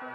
Thank 0.00 0.12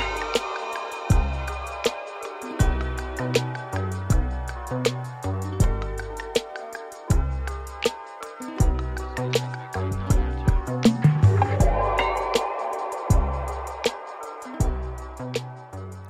you. 0.00 0.05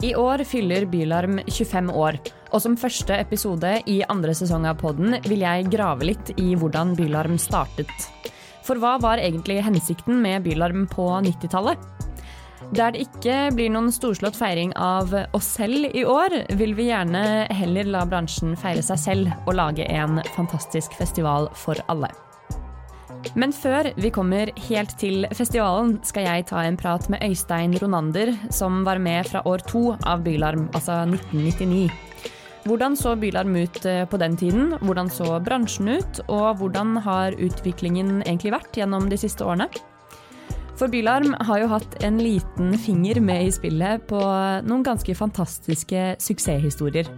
I 0.06 0.12
år 0.14 0.44
fyller 0.46 0.84
Bylarm 0.86 1.40
25 1.48 1.88
år, 1.90 2.18
og 2.54 2.60
som 2.62 2.76
første 2.78 3.16
episode 3.18 3.72
i 3.90 3.96
andre 4.06 4.36
sesong 4.38 4.68
av 4.70 4.76
podden 4.78 5.16
vil 5.24 5.40
jeg 5.42 5.70
grave 5.72 6.06
litt 6.06 6.30
i 6.38 6.52
hvordan 6.54 6.92
Bylarm 6.94 7.34
startet. 7.42 7.90
For 8.62 8.78
hva 8.78 8.96
var 9.02 9.18
egentlig 9.18 9.56
hensikten 9.66 10.20
med 10.22 10.44
Bylarm 10.44 10.84
på 10.92 11.08
90-tallet? 11.26 11.82
Der 12.76 12.94
det 12.94 13.02
ikke 13.08 13.50
blir 13.56 13.72
noen 13.74 13.90
storslått 13.94 14.38
feiring 14.38 14.76
av 14.78 15.10
oss 15.34 15.48
selv 15.58 15.90
i 15.90 16.04
år, 16.06 16.38
vil 16.54 16.76
vi 16.78 16.90
gjerne 16.92 17.24
heller 17.50 17.90
la 17.90 18.04
bransjen 18.06 18.54
feire 18.58 18.86
seg 18.86 19.02
selv 19.02 19.34
og 19.46 19.58
lage 19.58 19.90
en 19.90 20.22
fantastisk 20.36 20.94
festival 21.00 21.50
for 21.58 21.82
alle. 21.90 22.12
Men 23.36 23.52
før 23.52 23.90
vi 24.00 24.10
kommer 24.14 24.50
helt 24.68 24.94
til 25.00 25.26
festivalen, 25.36 25.98
skal 26.06 26.26
jeg 26.28 26.46
ta 26.48 26.62
en 26.64 26.78
prat 26.80 27.08
med 27.12 27.22
Øystein 27.26 27.76
Ronander, 27.82 28.32
som 28.54 28.84
var 28.86 29.00
med 29.02 29.28
fra 29.28 29.42
år 29.48 29.64
to 29.68 29.90
av 30.06 30.24
Bylarm, 30.24 30.68
altså 30.72 31.02
1999. 31.04 31.90
Hvordan 32.66 32.96
så 32.98 33.12
Bylarm 33.14 33.54
ut 33.54 33.84
eh, 33.86 34.02
på 34.10 34.18
den 34.18 34.34
tiden? 34.36 34.72
Hvordan 34.82 35.10
så 35.12 35.36
bransjen 35.38 35.92
ut? 36.00 36.22
Og 36.26 36.56
hvordan 36.58 36.96
har 37.04 37.36
utviklingen 37.38 38.24
egentlig 38.24 38.56
vært 38.56 38.80
gjennom 38.80 39.06
de 39.10 39.18
siste 39.20 39.46
årene? 39.46 39.68
For 40.76 40.90
Bylarm 40.92 41.32
har 41.46 41.62
jo 41.62 41.70
hatt 41.70 41.94
en 42.04 42.18
liten 42.20 42.74
finger 42.82 43.20
med 43.24 43.46
i 43.46 43.52
spillet 43.54 44.02
på 44.10 44.18
noen 44.66 44.82
ganske 44.84 45.14
fantastiske 45.16 46.02
suksesshistorier. 46.20 47.08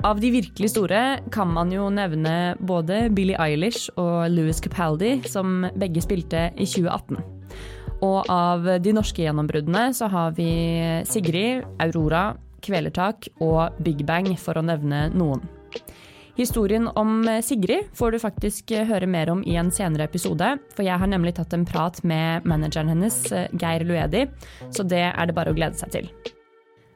Av 0.00 0.20
de 0.20 0.30
virkelig 0.32 0.70
store 0.72 1.00
kan 1.32 1.50
man 1.52 1.68
jo 1.74 1.90
nevne 1.92 2.54
både 2.64 3.10
Billie 3.12 3.36
Eilish 3.36 3.90
og 4.00 4.30
Louis 4.32 4.56
Capaldi, 4.64 5.18
som 5.28 5.66
begge 5.76 6.00
spilte 6.00 6.46
i 6.56 6.64
2018. 6.64 7.20
Og 8.00 8.30
av 8.32 8.64
de 8.80 8.94
norske 8.96 9.20
gjennombruddene 9.20 9.90
så 9.92 10.08
har 10.08 10.32
vi 10.38 10.48
Sigrid, 11.04 11.66
Aurora, 11.84 12.30
Kvelertak 12.64 13.28
og 13.44 13.76
Big 13.84 14.00
Bang, 14.08 14.32
for 14.40 14.56
å 14.56 14.64
nevne 14.64 15.10
noen. 15.12 15.44
Historien 16.40 16.88
om 16.96 17.26
Sigrid 17.44 17.92
får 17.92 18.16
du 18.16 18.22
faktisk 18.24 18.72
høre 18.88 19.04
mer 19.04 19.28
om 19.34 19.44
i 19.44 19.60
en 19.60 19.68
senere 19.68 20.08
episode, 20.08 20.54
for 20.72 20.86
jeg 20.86 20.96
har 20.96 21.12
nemlig 21.12 21.36
tatt 21.36 21.52
en 21.52 21.68
prat 21.68 22.00
med 22.08 22.48
manageren 22.48 22.88
hennes, 22.94 23.26
Geir 23.52 23.84
Luedi, 23.84 24.30
så 24.72 24.80
det 24.80 25.10
er 25.10 25.26
det 25.28 25.36
bare 25.36 25.52
å 25.52 25.60
glede 25.60 25.76
seg 25.76 25.98
til. 25.98 26.14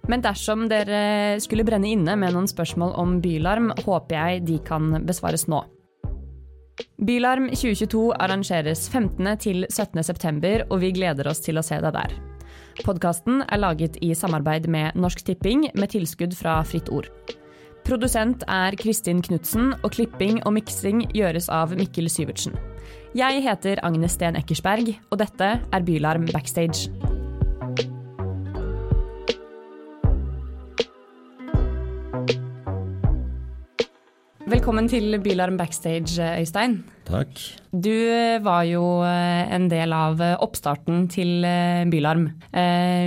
Men 0.09 0.25
dersom 0.25 0.67
dere 0.69 1.41
skulle 1.41 1.65
brenne 1.65 1.89
inne 1.95 2.17
med 2.21 2.35
noen 2.35 2.49
spørsmål 2.51 2.93
om 3.01 3.17
Bylarm, 3.25 3.71
håper 3.87 4.19
jeg 4.19 4.45
de 4.49 4.59
kan 4.67 5.01
besvares 5.07 5.47
nå. 5.49 5.63
Bylarm 7.05 7.49
2022 7.53 8.03
arrangeres 8.19 8.89
15. 8.91 9.29
til 9.39 9.67
17. 9.71 10.03
september, 10.03 10.65
og 10.71 10.83
vi 10.83 10.93
gleder 10.97 11.29
oss 11.31 11.43
til 11.45 11.59
å 11.59 11.65
se 11.65 11.79
deg 11.81 11.95
der. 11.95 12.17
Podkasten 12.83 13.45
er 13.47 13.61
laget 13.63 13.97
i 14.03 14.11
samarbeid 14.19 14.67
med 14.71 14.99
Norsk 14.99 15.23
Tipping, 15.27 15.69
med 15.79 15.93
tilskudd 15.95 16.35
fra 16.35 16.59
Fritt 16.67 16.91
Ord. 16.91 17.09
Produsent 17.85 18.43
er 18.49 18.75
Kristin 18.81 19.21
Knutsen, 19.23 19.75
og 19.85 19.93
klipping 19.95 20.41
og 20.45 20.57
miksing 20.57 21.05
gjøres 21.15 21.51
av 21.53 21.77
Mikkel 21.79 22.09
Syvertsen. 22.11 22.57
Jeg 23.15 23.45
heter 23.45 23.83
Agnes 23.87 24.17
Sten 24.19 24.41
Eckersberg, 24.41 24.97
og 25.13 25.21
dette 25.21 25.53
er 25.63 25.87
Bylarm 25.87 26.27
Backstage. 26.33 26.89
Velkommen 34.55 34.87
til 34.87 35.17
Bylarm 35.19 35.57
Backstage, 35.59 36.23
Øystein. 36.39 36.77
Takk. 37.09 37.41
Du 37.75 37.91
var 38.45 38.63
jo 38.69 38.85
en 39.03 39.65
del 39.67 39.91
av 39.91 40.21
oppstarten 40.45 41.09
til 41.11 41.43
Bylarm. 41.91 42.29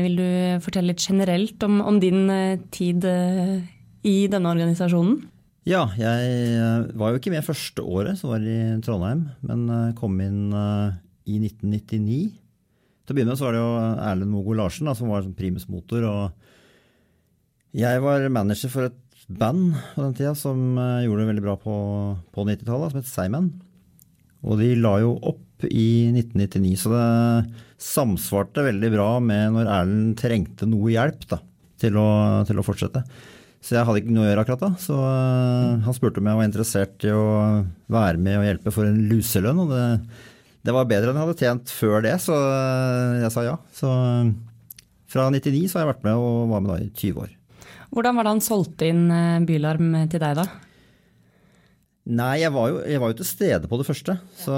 Vil 0.03 0.17
du 0.19 0.27
fortelle 0.65 0.91
litt 0.91 1.05
generelt 1.07 1.63
om, 1.63 1.79
om 1.79 2.01
din 2.03 2.27
tid 2.75 3.07
i 3.07 4.17
denne 4.27 4.51
organisasjonen? 4.51 5.21
Ja, 5.63 5.85
jeg 5.95 6.91
var 6.99 7.15
jo 7.15 7.21
ikke 7.21 7.31
med 7.31 7.47
første 7.47 7.79
året, 7.79 8.19
som 8.19 8.33
var 8.33 8.43
i 8.43 8.59
Trondheim, 8.83 9.29
men 9.47 9.95
kom 9.95 10.19
inn 10.19 10.51
i 10.51 11.39
1999. 11.47 12.21
Til 13.07 13.15
å 13.15 13.21
begynne 13.21 13.31
med 13.31 13.39
så 13.39 13.47
var 13.47 13.55
det 13.55 13.63
jo 13.63 13.73
Erlend 14.11 14.35
Mogo 14.35 14.59
Larsen 14.59 14.91
da, 14.91 14.99
som 14.99 15.15
var 15.15 15.23
primus 15.39 15.69
motor. 15.71 16.03
og 16.11 17.71
Jeg 17.71 18.03
var 18.03 18.27
manager 18.35 18.75
for 18.75 18.91
et 18.91 19.03
band 19.27 19.75
på 19.93 20.03
den 20.05 20.15
tida 20.17 20.33
som 20.37 20.77
gjorde 20.77 21.23
det 21.23 21.29
veldig 21.31 21.45
bra 21.45 21.55
på, 21.59 21.75
på 22.31 22.45
90-tallet, 22.47 22.93
som 22.93 23.01
het 23.01 23.09
Seimen. 23.09 23.49
Og 24.47 24.59
de 24.61 24.73
la 24.79 24.97
jo 25.03 25.15
opp 25.19 25.65
i 25.65 26.09
1999, 26.13 26.75
så 26.79 26.91
det 26.93 27.07
samsvarte 27.81 28.65
veldig 28.65 28.91
bra 28.93 29.09
med 29.23 29.55
når 29.55 29.71
Erlend 29.71 30.13
trengte 30.19 30.67
noe 30.69 30.93
hjelp 30.93 31.25
da, 31.31 31.41
til, 31.81 31.97
å, 31.97 32.07
til 32.47 32.61
å 32.61 32.65
fortsette. 32.65 33.03
Så 33.63 33.75
jeg 33.75 33.87
hadde 33.87 34.03
ikke 34.03 34.13
noe 34.15 34.27
å 34.27 34.29
gjøre 34.29 34.43
akkurat 34.45 34.63
da. 34.63 34.69
Så 34.79 34.95
uh, 34.95 35.77
han 35.83 35.95
spurte 35.97 36.21
om 36.21 36.29
jeg 36.29 36.39
var 36.39 36.47
interessert 36.47 37.07
i 37.07 37.13
å 37.13 37.27
være 37.91 38.21
med 38.21 38.39
og 38.39 38.45
hjelpe 38.47 38.73
for 38.75 38.87
en 38.87 39.01
luselønn. 39.09 39.63
Og 39.65 39.73
det, 39.73 39.85
det 40.67 40.75
var 40.75 40.89
bedre 40.89 41.11
enn 41.11 41.19
jeg 41.19 41.27
hadde 41.27 41.41
tjent 41.41 41.73
før 41.73 42.05
det, 42.05 42.13
så 42.23 42.37
uh, 42.37 43.17
jeg 43.23 43.33
sa 43.33 43.47
ja. 43.47 43.57
Så 43.75 43.91
fra 45.09 45.27
99 45.33 45.65
så 45.65 45.79
har 45.79 45.87
jeg 45.87 45.93
vært 45.95 46.07
med 46.07 46.21
og 46.21 46.53
var 46.53 46.63
med 46.63 46.73
da 46.75 46.79
i 46.85 46.91
20 46.93 47.25
år. 47.25 47.33
Hvordan 47.93 48.17
var 48.17 48.27
det 48.27 48.33
han 48.35 48.43
solgte 48.43 48.89
inn 48.91 49.05
Bylarm 49.47 49.93
til 50.11 50.21
deg, 50.21 50.41
da? 50.41 50.47
Nei, 52.07 52.37
jeg 52.39 52.53
var, 52.55 52.69
jo, 52.71 52.83
jeg 52.87 53.01
var 53.03 53.11
jo 53.11 53.17
til 53.19 53.27
stede 53.27 53.67
på 53.67 53.79
det 53.79 53.87
første. 53.87 54.15
Så, 54.39 54.53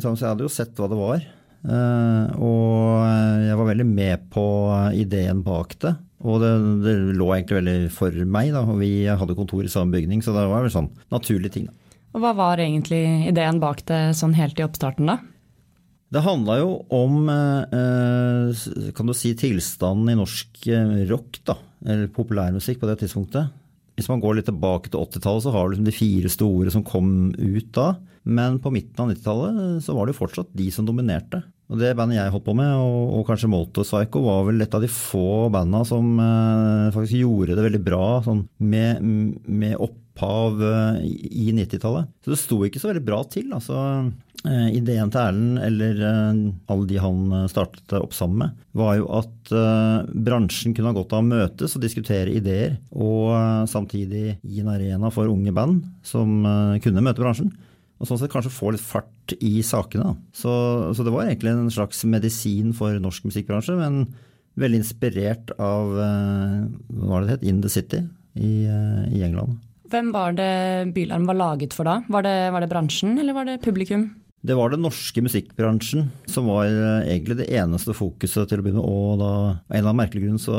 så 0.00 0.12
jeg 0.14 0.30
hadde 0.30 0.46
jo 0.46 0.52
sett 0.52 0.78
hva 0.80 0.88
det 0.88 0.96
var. 0.96 1.24
Uh, 1.58 2.30
og 2.38 3.02
jeg 3.44 3.56
var 3.58 3.68
veldig 3.72 3.86
med 3.88 4.28
på 4.32 4.44
ideen 4.96 5.42
bak 5.44 5.74
det. 5.82 5.96
Og 6.24 6.40
det, 6.42 6.52
det 6.86 6.94
lå 7.18 7.28
egentlig 7.34 7.58
veldig 7.60 7.90
for 7.94 8.22
meg, 8.24 8.54
da. 8.54 8.64
Og 8.64 8.80
vi 8.80 8.92
hadde 9.06 9.36
kontor 9.38 9.66
i 9.66 9.72
samme 9.72 9.94
bygning, 9.94 10.24
så 10.24 10.32
det 10.34 10.46
var 10.50 10.64
vel 10.64 10.72
sånn 10.74 10.90
naturlig 11.14 11.52
ting. 11.54 11.68
Da. 11.68 11.92
Og 12.16 12.24
hva 12.24 12.32
var 12.38 12.62
egentlig 12.62 13.02
ideen 13.28 13.60
bak 13.62 13.84
det 13.90 14.00
sånn 14.18 14.36
helt 14.38 14.58
i 14.58 14.64
oppstarten, 14.64 15.10
da? 15.12 15.20
Det 16.08 16.24
handla 16.24 16.58
jo 16.62 16.70
om, 16.94 17.28
uh, 17.28 18.92
kan 18.96 19.10
du 19.10 19.14
si, 19.16 19.34
tilstanden 19.36 20.08
i 20.12 20.16
norsk 20.16 20.68
rock, 21.10 21.40
da. 21.44 21.58
Eller 21.84 22.08
populærmusikk 22.12 22.80
på 22.80 22.88
det 22.88 23.00
tidspunktet. 23.02 23.52
Hvis 23.98 24.08
man 24.10 24.22
går 24.22 24.38
litt 24.38 24.48
tilbake 24.48 24.92
til 24.92 25.02
80-tallet, 25.02 25.44
så 25.44 25.52
har 25.52 25.66
du 25.66 25.74
liksom 25.74 25.88
de 25.88 25.94
fire 25.94 26.30
store 26.32 26.72
som 26.72 26.86
kom 26.86 27.10
ut 27.34 27.70
da. 27.74 27.92
Men 28.28 28.58
på 28.62 28.70
midten 28.70 29.00
av 29.02 29.12
90-tallet 29.12 29.84
så 29.84 29.94
var 29.96 30.06
det 30.06 30.14
jo 30.14 30.20
fortsatt 30.20 30.50
de 30.56 30.68
som 30.74 30.86
dominerte. 30.86 31.40
Og 31.68 31.80
det 31.80 31.94
bandet 31.96 32.16
jeg 32.16 32.32
holdt 32.32 32.46
på 32.46 32.54
med, 32.56 32.70
og, 32.80 33.16
og 33.18 33.24
kanskje 33.28 33.50
Motorpsycho, 33.52 34.22
var 34.24 34.46
vel 34.46 34.64
et 34.64 34.74
av 34.76 34.84
de 34.84 34.88
få 34.92 35.48
banda 35.52 35.82
som 35.88 36.14
eh, 36.22 36.88
faktisk 36.94 37.18
gjorde 37.20 37.58
det 37.58 37.64
veldig 37.66 37.80
bra 37.84 38.04
sånn, 38.24 38.46
med, 38.64 39.02
med, 39.02 39.74
opphav 39.76 40.62
eh, 40.64 41.02
i 41.28 41.50
90-tallet. 41.56 42.08
Så 42.24 42.32
det 42.32 42.40
sto 42.40 42.62
ikke 42.64 42.80
så 42.80 42.92
veldig 42.92 43.04
bra 43.04 43.20
til. 43.28 43.52
altså 43.56 43.76
eh, 43.82 44.08
Ideen 44.46 45.10
til 45.10 45.18
Erlend, 45.18 45.58
eller 45.66 46.02
eh, 46.06 46.40
alle 46.70 46.86
de 46.86 46.98
han 47.02 47.32
startet 47.50 47.96
opp 47.98 48.12
sammen 48.14 48.44
med, 48.44 48.58
var 48.78 48.94
jo 48.94 49.08
at 49.18 49.50
eh, 49.50 50.10
bransjen 50.14 50.76
kunne 50.76 50.92
ha 50.92 50.96
godt 50.96 51.14
av 51.16 51.24
å 51.24 51.26
møtes 51.26 51.74
og 51.74 51.82
diskutere 51.82 52.36
ideer, 52.38 52.76
og 52.94 53.32
eh, 53.34 53.64
samtidig 53.70 54.36
gi 54.38 54.62
en 54.62 54.70
arena 54.70 55.10
for 55.14 55.30
unge 55.30 55.50
band 55.56 55.82
som 56.06 56.38
kunne 56.84 57.02
møte 57.02 57.24
bransjen 57.24 57.50
og 57.98 58.06
sånn 58.06 58.20
sett 58.20 58.30
kanskje 58.30 58.54
få 58.54 58.70
litt 58.70 58.84
fart 58.84 59.32
i 59.42 59.58
sakene. 59.66 60.12
Så, 60.30 60.52
så, 60.94 61.02
det 61.02 61.10
var 61.10 61.26
egentlig 61.26 61.50
en 61.50 61.72
slags 61.74 62.04
medisin 62.06 62.70
for 62.78 62.94
norsk 63.02 63.26
musikkbransje, 63.26 63.74
men 63.74 64.04
veldig 64.58 64.78
inspirert 64.84 65.50
av 65.58 65.90
hva 65.96 67.08
var 67.10 67.24
det 67.24 67.26
det 67.26 67.34
het, 67.34 67.48
In 67.50 67.58
the 67.64 67.72
City 67.72 68.04
i, 68.38 68.70
i, 68.70 69.18
England. 69.26 69.58
Hvem 69.90 70.12
var 70.14 70.38
det 70.38 70.94
Bylarm 70.94 71.26
var 71.26 71.40
laget 71.40 71.74
for 71.74 71.90
da? 71.90 71.98
Var 72.06 72.22
det, 72.22 72.36
var 72.54 72.62
det 72.62 72.70
bransjen, 72.70 73.18
eller 73.18 73.34
var 73.34 73.50
det 73.50 73.58
publikum? 73.66 74.06
Det 74.46 74.54
var 74.54 74.70
den 74.70 74.84
norske 74.86 75.22
musikkbransjen 75.24 76.04
som 76.30 76.46
var 76.46 76.68
eh, 76.70 77.08
egentlig 77.10 77.40
det 77.40 77.48
eneste 77.58 77.94
fokuset 77.96 78.46
til 78.46 78.60
å 78.60 78.64
begynne. 78.64 78.84
Og 78.86 79.18
da, 79.18 79.30
av 79.34 79.74
en 79.74 79.80
eller 79.80 79.90
annen 79.90 79.98
merkelig 79.98 80.22
grunn 80.24 80.42
så, 80.42 80.54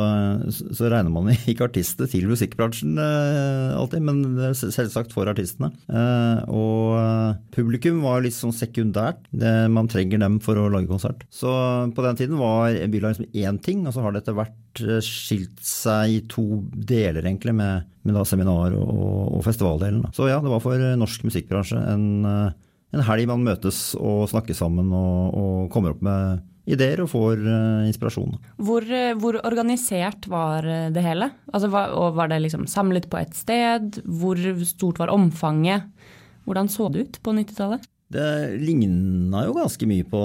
så 0.51 0.91
regner 0.91 1.13
man 1.13 1.31
ikke 1.51 1.69
artister 1.69 2.09
til 2.11 2.27
musikkbransjen 2.27 2.99
eh, 2.99 3.77
alltid, 3.79 4.03
men 4.03 4.51
selvsagt 4.57 5.15
for 5.15 5.31
artistene. 5.31 5.71
Eh, 5.87 6.43
og 6.51 6.99
eh, 6.99 7.39
publikum 7.55 8.03
var 8.03 8.25
litt 8.25 8.35
sånn 8.35 8.55
sekundært. 8.55 9.23
Det, 9.31 9.55
man 9.71 9.87
trenger 9.91 10.25
dem 10.25 10.41
for 10.43 10.59
å 10.59 10.67
lage 10.73 10.91
konsert. 10.91 11.23
Så 11.31 11.49
på 11.95 12.05
den 12.05 12.19
tiden 12.19 12.39
var 12.41 12.75
Bylarm 12.91 13.15
liksom 13.15 13.31
én 13.31 13.63
ting, 13.63 13.87
og 13.87 13.95
så 13.95 14.03
har 14.03 14.13
det 14.13 14.25
etter 14.25 14.35
hvert 14.41 14.83
eh, 14.83 15.03
skilt 15.05 15.63
seg 15.63 16.19
i 16.19 16.23
to 16.27 16.65
deler, 16.75 17.23
egentlig, 17.23 17.55
med, 17.55 17.87
med 18.03 18.25
seminar- 18.27 18.75
og, 18.75 19.37
og 19.39 19.45
festivaldelen. 19.47 20.09
Så 20.11 20.27
ja, 20.27 20.43
det 20.43 20.51
var 20.51 20.67
for 20.67 20.89
norsk 20.99 21.29
musikkbransje 21.31 21.79
en 21.95 22.09
en 22.95 23.05
helg 23.05 23.27
man 23.29 23.45
møtes 23.45 23.91
og 23.99 24.27
snakker 24.31 24.57
sammen 24.57 24.89
og, 24.95 25.35
og 25.37 25.67
kommer 25.73 25.93
opp 25.93 26.01
med 26.05 26.45
ideer 26.69 27.01
og 27.03 27.09
får 27.11 27.41
uh, 27.41 27.87
inspirasjon. 27.87 28.37
Hvor, 28.61 28.85
uh, 28.85 29.15
hvor, 29.19 29.39
organisert 29.47 30.27
var 30.29 30.67
eh, 30.67 30.89
det 30.93 31.03
hele? 31.05 31.31
Altså, 31.53 31.71
var, 31.73 31.95
og 31.97 32.17
var 32.19 32.29
det 32.31 32.41
liksom 32.43 32.67
samlet 32.69 33.09
på 33.09 33.21
et 33.21 33.33
sted? 33.37 34.01
Hvor 34.05 34.37
stort 34.67 35.01
var 35.01 35.13
omfanget? 35.13 35.89
Hvordan 36.45 36.69
så 36.71 36.89
det 36.93 37.05
ut 37.05 37.19
på 37.25 37.33
90-tallet? 37.37 37.89
Det 38.09 38.29
ligna 38.61 39.43
jo 39.45 39.57
ganske 39.57 39.89
mye 39.89 40.05
på 40.09 40.23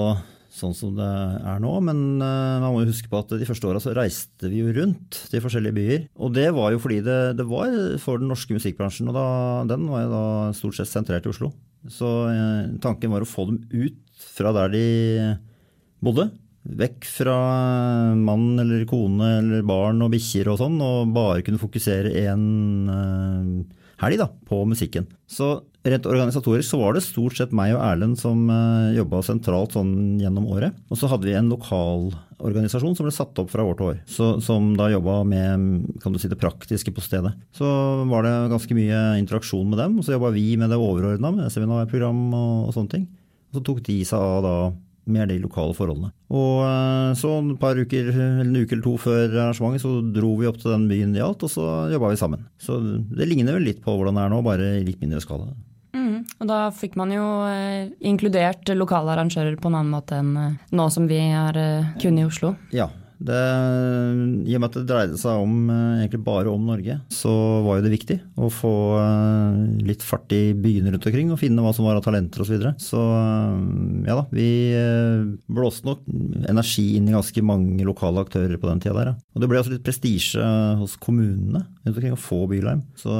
sånn 0.55 0.73
som 0.73 0.93
det 0.95 1.05
er 1.05 1.59
nå, 1.59 1.73
men 1.83 1.99
uh, 2.21 2.61
man 2.63 2.71
må 2.71 2.83
jo 2.83 2.91
huske 2.93 3.09
på 3.11 3.19
at 3.19 3.33
de 3.35 3.47
første 3.47 3.67
åra 3.67 3.81
så 3.83 3.93
reiste 3.97 4.49
vi 4.51 4.61
jo 4.61 4.73
rundt 4.77 5.17
til 5.31 5.43
forskjellige 5.43 5.75
byer. 5.75 6.05
Og 6.21 6.33
det 6.37 6.47
var 6.55 6.71
jo 6.73 6.81
fordi 6.81 7.01
det, 7.05 7.19
det 7.41 7.47
var 7.49 7.73
for 8.01 8.21
den 8.21 8.31
norske 8.31 8.55
musikkbransjen, 8.55 9.09
og 9.11 9.17
da, 9.17 9.27
den 9.73 9.89
var 9.91 10.05
jo 10.05 10.13
da 10.13 10.25
stort 10.57 10.77
sett 10.77 10.91
sentrert 10.93 11.27
i 11.27 11.33
Oslo. 11.33 11.51
Så 11.91 12.09
eh, 12.31 12.73
tanken 12.83 13.13
var 13.13 13.25
å 13.25 13.29
få 13.29 13.47
dem 13.49 13.61
ut 13.73 14.25
fra 14.35 14.53
der 14.55 14.73
de 14.73 14.87
bodde. 16.03 16.29
Vekk 16.65 17.05
fra 17.05 17.37
mann 18.17 18.57
eller 18.61 18.87
kone 18.89 19.35
eller 19.39 19.65
barn 19.67 20.01
og 20.01 20.15
bikkjer 20.15 20.49
og 20.49 20.57
sånn, 20.63 20.79
og 20.81 21.11
bare 21.13 21.43
kunne 21.45 21.61
fokusere 21.61 22.13
en 22.25 22.45
eh, 22.89 23.83
helg 24.01 24.19
da, 24.21 24.29
på 24.49 24.63
musikken. 24.67 25.05
Så 25.29 25.59
rent 25.85 26.07
organisatorisk 26.09 26.71
så 26.71 26.79
var 26.81 26.95
det 26.95 27.05
stort 27.05 27.37
sett 27.37 27.53
meg 27.55 27.75
og 27.75 27.83
Erlend 27.85 28.17
som 28.19 28.47
eh, 28.49 28.95
jobba 28.97 29.21
sentralt 29.25 29.77
sånn 29.77 30.17
gjennom 30.21 30.49
året. 30.55 30.77
Og 30.89 30.99
så 30.99 31.09
hadde 31.11 31.29
vi 31.29 31.37
en 31.37 31.51
lokalorganisasjon 32.35 32.95
som 32.97 33.07
ble 33.07 33.13
satt 33.15 33.39
opp 33.41 33.51
fra 33.51 33.63
år 33.65 33.77
til 33.79 33.89
år. 33.91 33.99
Så, 34.09 34.29
som 34.43 34.73
da 34.77 34.89
jobba 34.91 35.23
med 35.27 35.99
kan 36.03 36.13
du 36.13 36.19
si, 36.19 36.29
det 36.31 36.39
praktiske 36.41 36.93
på 36.93 37.03
stedet. 37.03 37.33
Så 37.55 37.65
var 38.09 38.25
det 38.25 38.33
ganske 38.51 38.77
mye 38.77 39.19
interaksjon 39.21 39.69
med 39.69 39.79
dem. 39.79 39.99
Og 39.99 40.05
så 40.05 40.15
jobba 40.15 40.33
vi 40.35 40.55
med 40.59 40.69
det 40.69 40.79
overordna, 40.79 41.31
med 41.31 41.53
seminarprogram 41.53 42.27
og, 42.33 42.67
og 42.69 42.75
sånne 42.75 42.91
ting. 42.91 43.05
Og 43.51 43.59
så 43.59 43.65
tok 43.65 43.85
de 43.85 44.01
seg 44.07 44.19
av 44.19 44.41
da 44.45 44.57
mer 45.05 45.27
de 45.29 45.37
lokale 45.37 45.75
forholdene. 45.77 46.09
Og 46.33 46.63
eh, 46.65 47.11
så 47.19 47.35
et 47.37 47.59
par 47.61 47.77
uker, 47.77 48.09
eller 48.09 48.41
en 48.47 48.57
uke 48.57 48.73
eller 48.73 48.85
to 48.87 48.95
før 48.97 49.27
arrangementet 49.29 49.83
så 49.83 49.93
dro 50.15 50.31
vi 50.39 50.49
opp 50.49 50.57
til 50.61 50.73
den 50.73 50.87
byen 50.89 51.13
det 51.13 51.21
gjaldt, 51.21 51.45
og 51.45 51.53
så 51.53 51.67
jobba 51.93 52.09
vi 52.09 52.19
sammen. 52.19 52.47
Så 52.57 52.79
det 52.81 53.29
ligner 53.29 53.59
vel 53.59 53.69
litt 53.69 53.83
på 53.85 53.93
hvordan 53.93 54.17
det 54.17 54.25
er 54.25 54.33
nå, 54.33 54.41
bare 54.45 54.71
i 54.79 54.85
litt 54.87 55.01
mindre 55.03 55.21
skala. 55.23 55.51
Og 56.39 56.49
da 56.49 56.59
fikk 56.75 56.97
man 56.99 57.13
jo 57.13 57.23
eh, 57.47 57.91
inkludert 58.05 58.69
lokale 58.75 59.15
arrangører 59.15 59.55
på 59.59 59.71
en 59.71 59.79
annen 59.79 59.93
måte 59.95 60.19
enn 60.19 60.35
eh, 60.39 60.53
nå 60.75 60.87
som 60.93 61.07
vi 61.09 61.19
er 61.23 61.59
eh, 61.59 61.95
kun 62.01 62.19
i 62.19 62.25
Oslo. 62.27 62.55
Ja, 62.75 62.89
det, 63.23 63.41
I 64.49 64.55
og 64.57 64.61
med 64.61 64.67
at 64.67 64.75
det 64.75 64.83
dreide 64.89 65.19
seg 65.19 65.39
om, 65.39 65.69
eh, 65.71 66.01
egentlig 66.03 66.21
bare 66.25 66.51
om 66.51 66.65
Norge, 66.67 66.97
så 67.13 67.31
var 67.63 67.79
jo 67.79 67.85
det 67.85 67.93
viktig 67.93 68.17
å 68.35 68.49
få 68.51 68.73
eh, 68.99 69.59
litt 69.87 70.03
fart 70.03 70.35
i 70.35 70.51
byene 70.51 70.91
rundt 70.91 71.07
omkring 71.07 71.31
og 71.31 71.39
finne 71.39 71.63
hva 71.63 71.71
som 71.75 71.87
var 71.87 71.99
av 71.99 72.03
talenter 72.05 72.43
osv. 72.43 72.49
Så, 72.49 72.55
videre. 72.55 72.73
så 72.81 73.01
eh, 73.15 74.09
ja 74.09 74.17
da, 74.19 74.25
vi 74.35 74.49
blåste 75.47 75.87
nok 75.87 76.03
energi 76.51 76.85
inn 76.99 77.09
i 77.09 77.15
ganske 77.15 77.45
mange 77.45 77.87
lokale 77.87 78.25
aktører 78.25 78.59
på 78.59 78.69
den 78.69 78.83
tida 78.83 78.97
der. 78.99 79.13
Ja. 79.13 79.17
Og 79.35 79.43
det 79.43 79.51
ble 79.51 79.61
også 79.61 79.75
litt 79.75 79.85
prestisje 79.87 80.51
hos 80.81 80.97
kommunene 81.01 81.65
rundt 81.85 81.95
omkring 81.95 82.15
å 82.15 82.19
få 82.19 82.43
Bylarm. 82.51 82.83
Så 82.99 83.15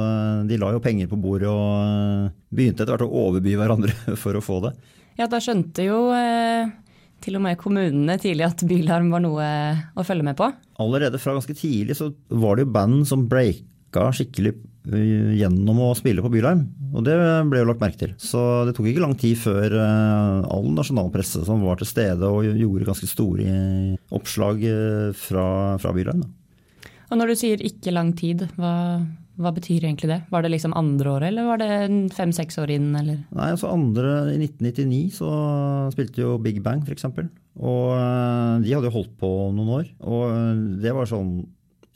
de 0.48 0.60
la 0.60 0.74
jo 0.74 0.82
penger 0.84 1.08
på 1.10 1.18
bordet 1.20 1.50
og 1.50 2.32
begynte 2.52 2.84
etter 2.84 2.94
hvert 2.94 3.08
å 3.08 3.26
overby 3.26 3.56
hverandre 3.58 3.96
for 4.22 4.36
å 4.36 4.44
få 4.44 4.60
det. 4.68 4.76
Ja, 5.16 5.28
da 5.32 5.40
skjønte 5.40 5.86
jo 5.86 6.00
til 7.24 7.38
og 7.38 7.44
med 7.46 7.58
kommunene 7.60 8.18
tidlig 8.20 8.46
at 8.46 8.64
bylarm 8.68 9.10
var 9.14 9.22
noe 9.24 9.48
å 9.96 10.04
følge 10.06 10.26
med 10.26 10.36
på? 10.38 10.50
Allerede 10.82 11.20
fra 11.22 11.34
ganske 11.36 11.56
tidlig 11.56 11.96
så 11.98 12.10
var 12.28 12.56
det 12.56 12.66
jo 12.66 12.74
band 12.76 13.06
som 13.08 13.26
breaka 13.30 14.10
skikkelig 14.14 14.52
eh, 14.92 15.34
gjennom 15.40 15.80
å 15.86 15.90
spille 15.98 16.24
på 16.24 16.32
bylarm. 16.34 16.64
Og 16.92 17.06
det 17.06 17.16
ble 17.50 17.62
jo 17.62 17.68
lagt 17.70 17.82
merke 17.82 18.02
til. 18.04 18.14
Så 18.20 18.40
det 18.68 18.76
tok 18.76 18.90
ikke 18.92 19.04
lang 19.04 19.16
tid 19.20 19.40
før 19.40 19.78
eh, 19.80 20.48
all 20.52 20.70
nasjonalpresse 20.76 21.44
som 21.48 21.64
var 21.66 21.80
til 21.80 21.90
stede 21.90 22.30
og 22.30 22.46
gjorde 22.46 22.90
ganske 22.90 23.10
store 23.10 23.60
oppslag 24.16 24.66
eh, 24.68 25.12
fra, 25.16 25.46
fra 25.82 25.94
bylarm. 25.96 26.26
Da. 26.26 26.90
Og 27.10 27.20
når 27.20 27.30
du 27.32 27.38
sier 27.38 27.62
ikke 27.62 27.94
lang 27.94 28.12
tid, 28.18 28.48
hva, 28.58 28.74
hva 29.36 29.52
betyr 29.52 29.84
egentlig 29.84 30.08
det? 30.08 30.20
Var 30.32 30.44
det 30.44 30.50
liksom 30.54 30.74
andre 30.76 31.10
året, 31.12 31.28
eller 31.28 31.48
var 31.50 31.60
det 31.60 32.12
fem-seks 32.16 32.56
år 32.62 32.72
inn? 32.72 32.88
Eller? 32.96 33.18
Nei, 33.36 33.50
altså 33.52 33.68
andre 33.68 34.14
I 34.32 34.38
1999 34.40 35.18
så 35.18 35.32
spilte 35.92 36.24
jo 36.24 36.38
Big 36.42 36.62
Bang, 36.64 36.86
f.eks. 36.86 37.04
Og 37.56 37.92
eh, 37.96 38.54
de 38.64 38.72
hadde 38.72 38.88
jo 38.88 38.96
holdt 38.96 39.12
på 39.20 39.30
noen 39.56 39.74
år. 39.80 39.90
Og 40.08 40.24
eh, 40.30 40.62
det 40.84 40.94
var 40.96 41.10
sånn 41.10 41.34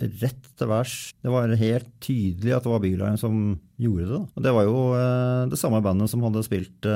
rett 0.00 0.52
til 0.56 0.68
værs. 0.68 0.98
Det 1.20 1.32
var 1.32 1.52
helt 1.60 1.88
tydelig 2.00 2.54
at 2.56 2.64
det 2.64 2.72
var 2.72 2.84
Byline 2.84 3.20
som 3.20 3.40
gjorde 3.80 4.08
det. 4.08 4.20
Og 4.36 4.44
det 4.46 4.54
var 4.56 4.68
jo 4.68 4.84
eh, 4.96 5.48
det 5.52 5.60
samme 5.60 5.82
bandet 5.84 6.12
som 6.12 6.24
hadde 6.24 6.44
spilt 6.44 6.88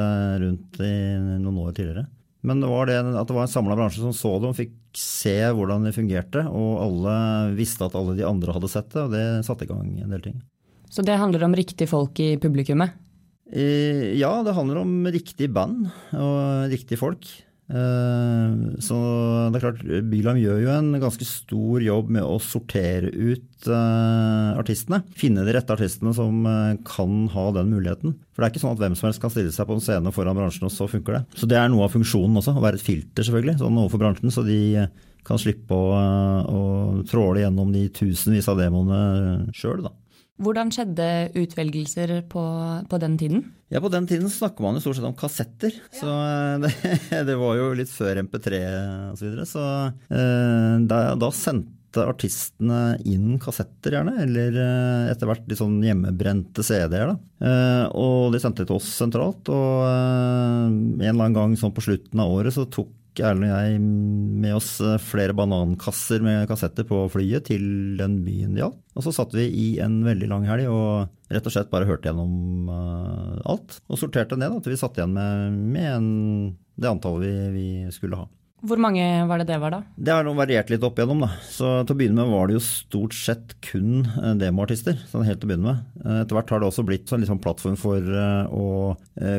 rundt 0.45 0.81
i 0.85 0.95
noen 1.41 1.65
år 1.65 1.73
tidligere. 1.77 2.07
Men 2.45 2.61
det 2.61 2.69
var 2.69 2.91
det 2.91 2.99
at 3.01 3.29
det 3.29 3.37
var 3.37 3.47
en 3.47 3.55
samla 3.55 3.77
bransje 3.79 4.03
som 4.03 4.13
så 4.17 4.35
det 4.43 4.51
og 4.51 4.59
fikk 4.59 4.75
se 5.01 5.37
hvordan 5.57 5.87
det 5.89 5.95
fungerte. 5.97 6.45
Og 6.53 6.83
alle 6.85 7.15
visste 7.57 7.89
at 7.89 7.97
alle 7.99 8.17
de 8.19 8.27
andre 8.29 8.55
hadde 8.57 8.71
sett 8.73 8.91
det, 8.93 9.07
og 9.07 9.15
det 9.17 9.25
satte 9.47 9.65
i 9.65 9.71
gang 9.71 9.89
en 10.05 10.13
del 10.13 10.27
ting. 10.29 10.37
Så 10.93 11.03
det 11.03 11.17
handler 11.19 11.47
om 11.47 11.57
riktige 11.57 11.91
folk 11.91 12.21
i 12.23 12.35
publikummet? 12.39 13.01
Ja, 13.55 14.31
det 14.45 14.55
handler 14.57 14.83
om 14.83 14.93
riktig 15.13 15.51
band 15.53 15.89
og 16.17 16.71
riktige 16.73 17.01
folk. 17.01 17.27
Eh, 17.65 18.51
så 18.85 18.97
det 19.49 19.57
er 19.57 19.63
klart, 19.63 19.81
Bylarm 20.11 20.41
gjør 20.41 20.59
jo 20.61 20.73
en 20.75 20.91
ganske 21.01 21.27
stor 21.29 21.85
jobb 21.85 22.11
med 22.13 22.27
å 22.27 22.37
sortere 22.43 23.09
ut 23.09 23.69
uh, 23.71 24.53
artistene. 24.61 25.01
Finne 25.17 25.47
de 25.47 25.55
rette 25.57 25.73
artistene 25.73 26.13
som 26.17 26.45
uh, 26.45 26.75
kan 26.85 27.25
ha 27.33 27.47
den 27.57 27.73
muligheten. 27.73 28.19
For 28.35 28.43
det 28.43 28.51
er 28.51 28.55
ikke 28.55 28.65
sånn 28.67 28.77
at 28.77 28.85
hvem 28.85 28.99
som 28.99 29.09
helst 29.09 29.23
kan 29.23 29.33
stille 29.33 29.55
seg 29.55 29.69
på 29.69 29.79
en 29.79 29.85
scene 29.85 30.13
foran 30.15 30.37
bransjen, 30.37 30.69
og 30.69 30.75
så 30.75 30.91
funker 30.91 31.19
det. 31.19 31.25
Så 31.41 31.49
det 31.49 31.59
er 31.61 31.73
noe 31.73 31.89
av 31.89 31.97
funksjonen 31.97 32.37
også, 32.43 32.57
å 32.59 32.65
være 32.65 32.81
et 32.81 32.87
filter 32.87 33.27
selvfølgelig, 33.27 33.59
sånn 33.63 33.81
overfor 33.81 34.05
bransjen. 34.05 34.35
Så 34.35 34.45
de 34.47 34.61
kan 35.25 35.41
slippe 35.41 35.73
å, 35.73 35.93
å 36.45 36.63
tråle 37.09 37.47
gjennom 37.47 37.73
de 37.73 37.87
tusenvis 37.97 38.51
av 38.53 38.61
demoene 38.61 39.55
sjøl, 39.57 39.87
da. 39.87 39.95
Hvordan 40.43 40.73
skjedde 40.75 41.07
utvelgelser 41.39 42.17
på, 42.31 42.43
på, 42.91 42.99
den 42.99 43.15
tiden? 43.21 43.45
Ja, 43.71 43.79
På 43.81 43.91
den 43.93 44.09
tiden 44.11 44.31
snakker 44.31 44.65
man 44.65 44.75
jo 44.75 44.83
stort 44.83 44.99
sett 44.99 45.07
om 45.07 45.15
kassetter. 45.19 45.77
Ja. 45.77 46.01
Så 46.01 46.11
eh, 46.11 46.65
det, 46.65 47.23
det, 47.29 47.37
var 47.39 47.55
jo 47.61 47.71
litt 47.79 47.93
før 47.93 48.19
MP3 48.25 48.61
osv. 49.13 49.21
Så, 49.21 49.29
videre, 49.29 49.47
så 49.47 49.65
eh, 50.11 50.75
da, 50.91 50.99
da, 51.21 51.31
sendte 51.31 52.03
artistene 52.03 52.97
inn 53.07 53.39
kassetter, 53.39 53.95
gjerne. 53.95 54.17
Eller 54.25 54.59
eh, 54.59 55.13
etter 55.13 55.31
hvert 55.31 55.47
litt 55.47 55.63
sånn 55.63 55.79
hjemmebrente 55.87 56.67
CD-er. 56.67 57.15
da. 57.15 57.47
Og 57.95 58.35
de 58.35 58.43
sendte 58.43 58.65
det 58.65 58.73
til 58.73 58.81
oss 58.81 58.91
sentralt. 58.91 59.47
Og 59.55 59.87
en 59.87 60.99
eller 60.99 61.15
annen 61.15 61.39
gang 61.39 61.59
sånn 61.61 61.77
på 61.77 61.87
slutten 61.87 62.27
av 62.27 62.35
året 62.35 62.59
så 62.59 62.67
tok 62.67 62.91
Erlend 63.23 63.47
og 63.47 63.53
jeg 63.53 63.81
med 64.45 64.57
oss 64.57 64.71
eh, 64.83 64.97
flere 65.03 65.37
banankasser 65.37 66.25
med 66.25 66.49
kassetter 66.51 66.87
på 66.89 67.05
flyet 67.13 67.47
til 67.51 67.65
den 68.01 68.19
byen 68.27 68.57
det 68.57 68.65
gjaldt. 68.65 68.81
Og 68.95 69.07
så 69.07 69.13
satt 69.15 69.35
vi 69.37 69.47
i 69.49 69.67
en 69.85 70.01
veldig 70.07 70.31
lang 70.31 70.47
helg 70.49 70.71
og 70.71 71.35
rett 71.35 71.47
og 71.51 71.55
slett 71.55 71.71
bare 71.73 71.89
hørte 71.89 72.11
gjennom 72.11 72.71
uh, 72.71 73.39
alt. 73.51 73.79
Og 73.91 74.01
sorterte 74.01 74.39
ned 74.39 74.57
til 74.63 74.75
vi 74.75 74.81
satt 74.81 74.99
igjen 74.99 75.15
med, 75.15 75.59
med 75.75 75.91
en, 75.91 76.09
det 76.79 76.91
antallet 76.91 77.27
vi, 77.27 77.35
vi 77.55 77.95
skulle 77.95 78.19
ha. 78.23 78.29
Hvor 78.65 78.81
mange 78.81 79.05
var 79.29 79.41
det 79.41 79.47
det 79.51 79.59
var, 79.61 79.75
da? 79.75 79.81
Det 79.97 80.13
har 80.15 80.29
variert 80.37 80.71
litt 80.73 80.85
opp 80.87 80.97
igjennom. 80.97 81.25
da. 81.27 81.31
Så 81.45 81.73
Til 81.85 81.95
å 81.95 81.99
begynne 81.99 82.23
med 82.23 82.33
var 82.33 82.49
det 82.49 82.57
jo 82.57 82.63
stort 82.65 83.17
sett 83.17 83.53
kun 83.65 84.07
eh, 84.07 84.33
demoartister. 84.41 84.97
sånn 85.11 85.27
helt 85.29 85.43
til 85.43 85.51
å 85.51 85.53
begynne 85.53 85.69
med. 85.69 85.83
Eh, 86.01 86.23
etter 86.23 86.39
hvert 86.39 86.55
har 86.55 86.63
det 86.63 86.71
også 86.71 86.87
blitt 86.89 87.11
sånn 87.11 87.21
liksom 87.25 87.43
plattform 87.45 87.77
for 87.81 88.01
eh, 88.01 88.49
å 88.49 88.95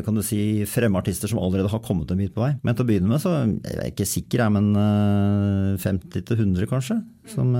kan 0.05 0.15
du 0.15 0.21
si, 0.23 0.63
fremme 0.69 0.97
artister 0.97 1.29
som 1.29 1.39
allerede 1.41 1.69
har 1.69 1.81
kommet 1.83 2.09
en 2.11 2.21
bit 2.21 2.33
på 2.33 2.41
vei. 2.41 2.53
Men 2.63 2.77
til 2.77 2.85
å 2.85 2.87
begynne 2.87 3.09
med 3.11 3.21
så 3.21 3.33
jeg 3.43 3.75
er 3.75 3.89
ikke 3.89 4.07
sikker, 4.07 4.45
jeg, 4.45 4.53
men 4.55 5.77
50 5.83 6.23
100 6.23 6.69
kanskje. 6.69 6.97
Som 7.29 7.51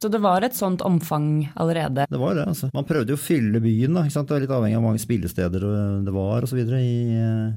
Så 0.00 0.08
det 0.08 0.22
var 0.24 0.40
et 0.40 0.56
sånt 0.56 0.80
omfang 0.80 1.50
allerede? 1.60 2.06
Det 2.08 2.20
var 2.20 2.38
det, 2.38 2.46
altså. 2.48 2.70
Man 2.72 2.86
prøvde 2.88 3.12
jo 3.12 3.18
å 3.18 3.20
fylle 3.20 3.60
byen, 3.60 3.98
da. 3.98 4.06
Det 4.08 4.32
var 4.32 4.40
litt 4.40 4.54
avhengig 4.56 4.78
av 4.78 4.80
hvor 4.80 4.94
mange 4.94 5.02
spillesteder 5.02 5.66
det 6.06 6.14
var 6.14 6.46
osv. 6.46 6.60
I, 6.80 6.94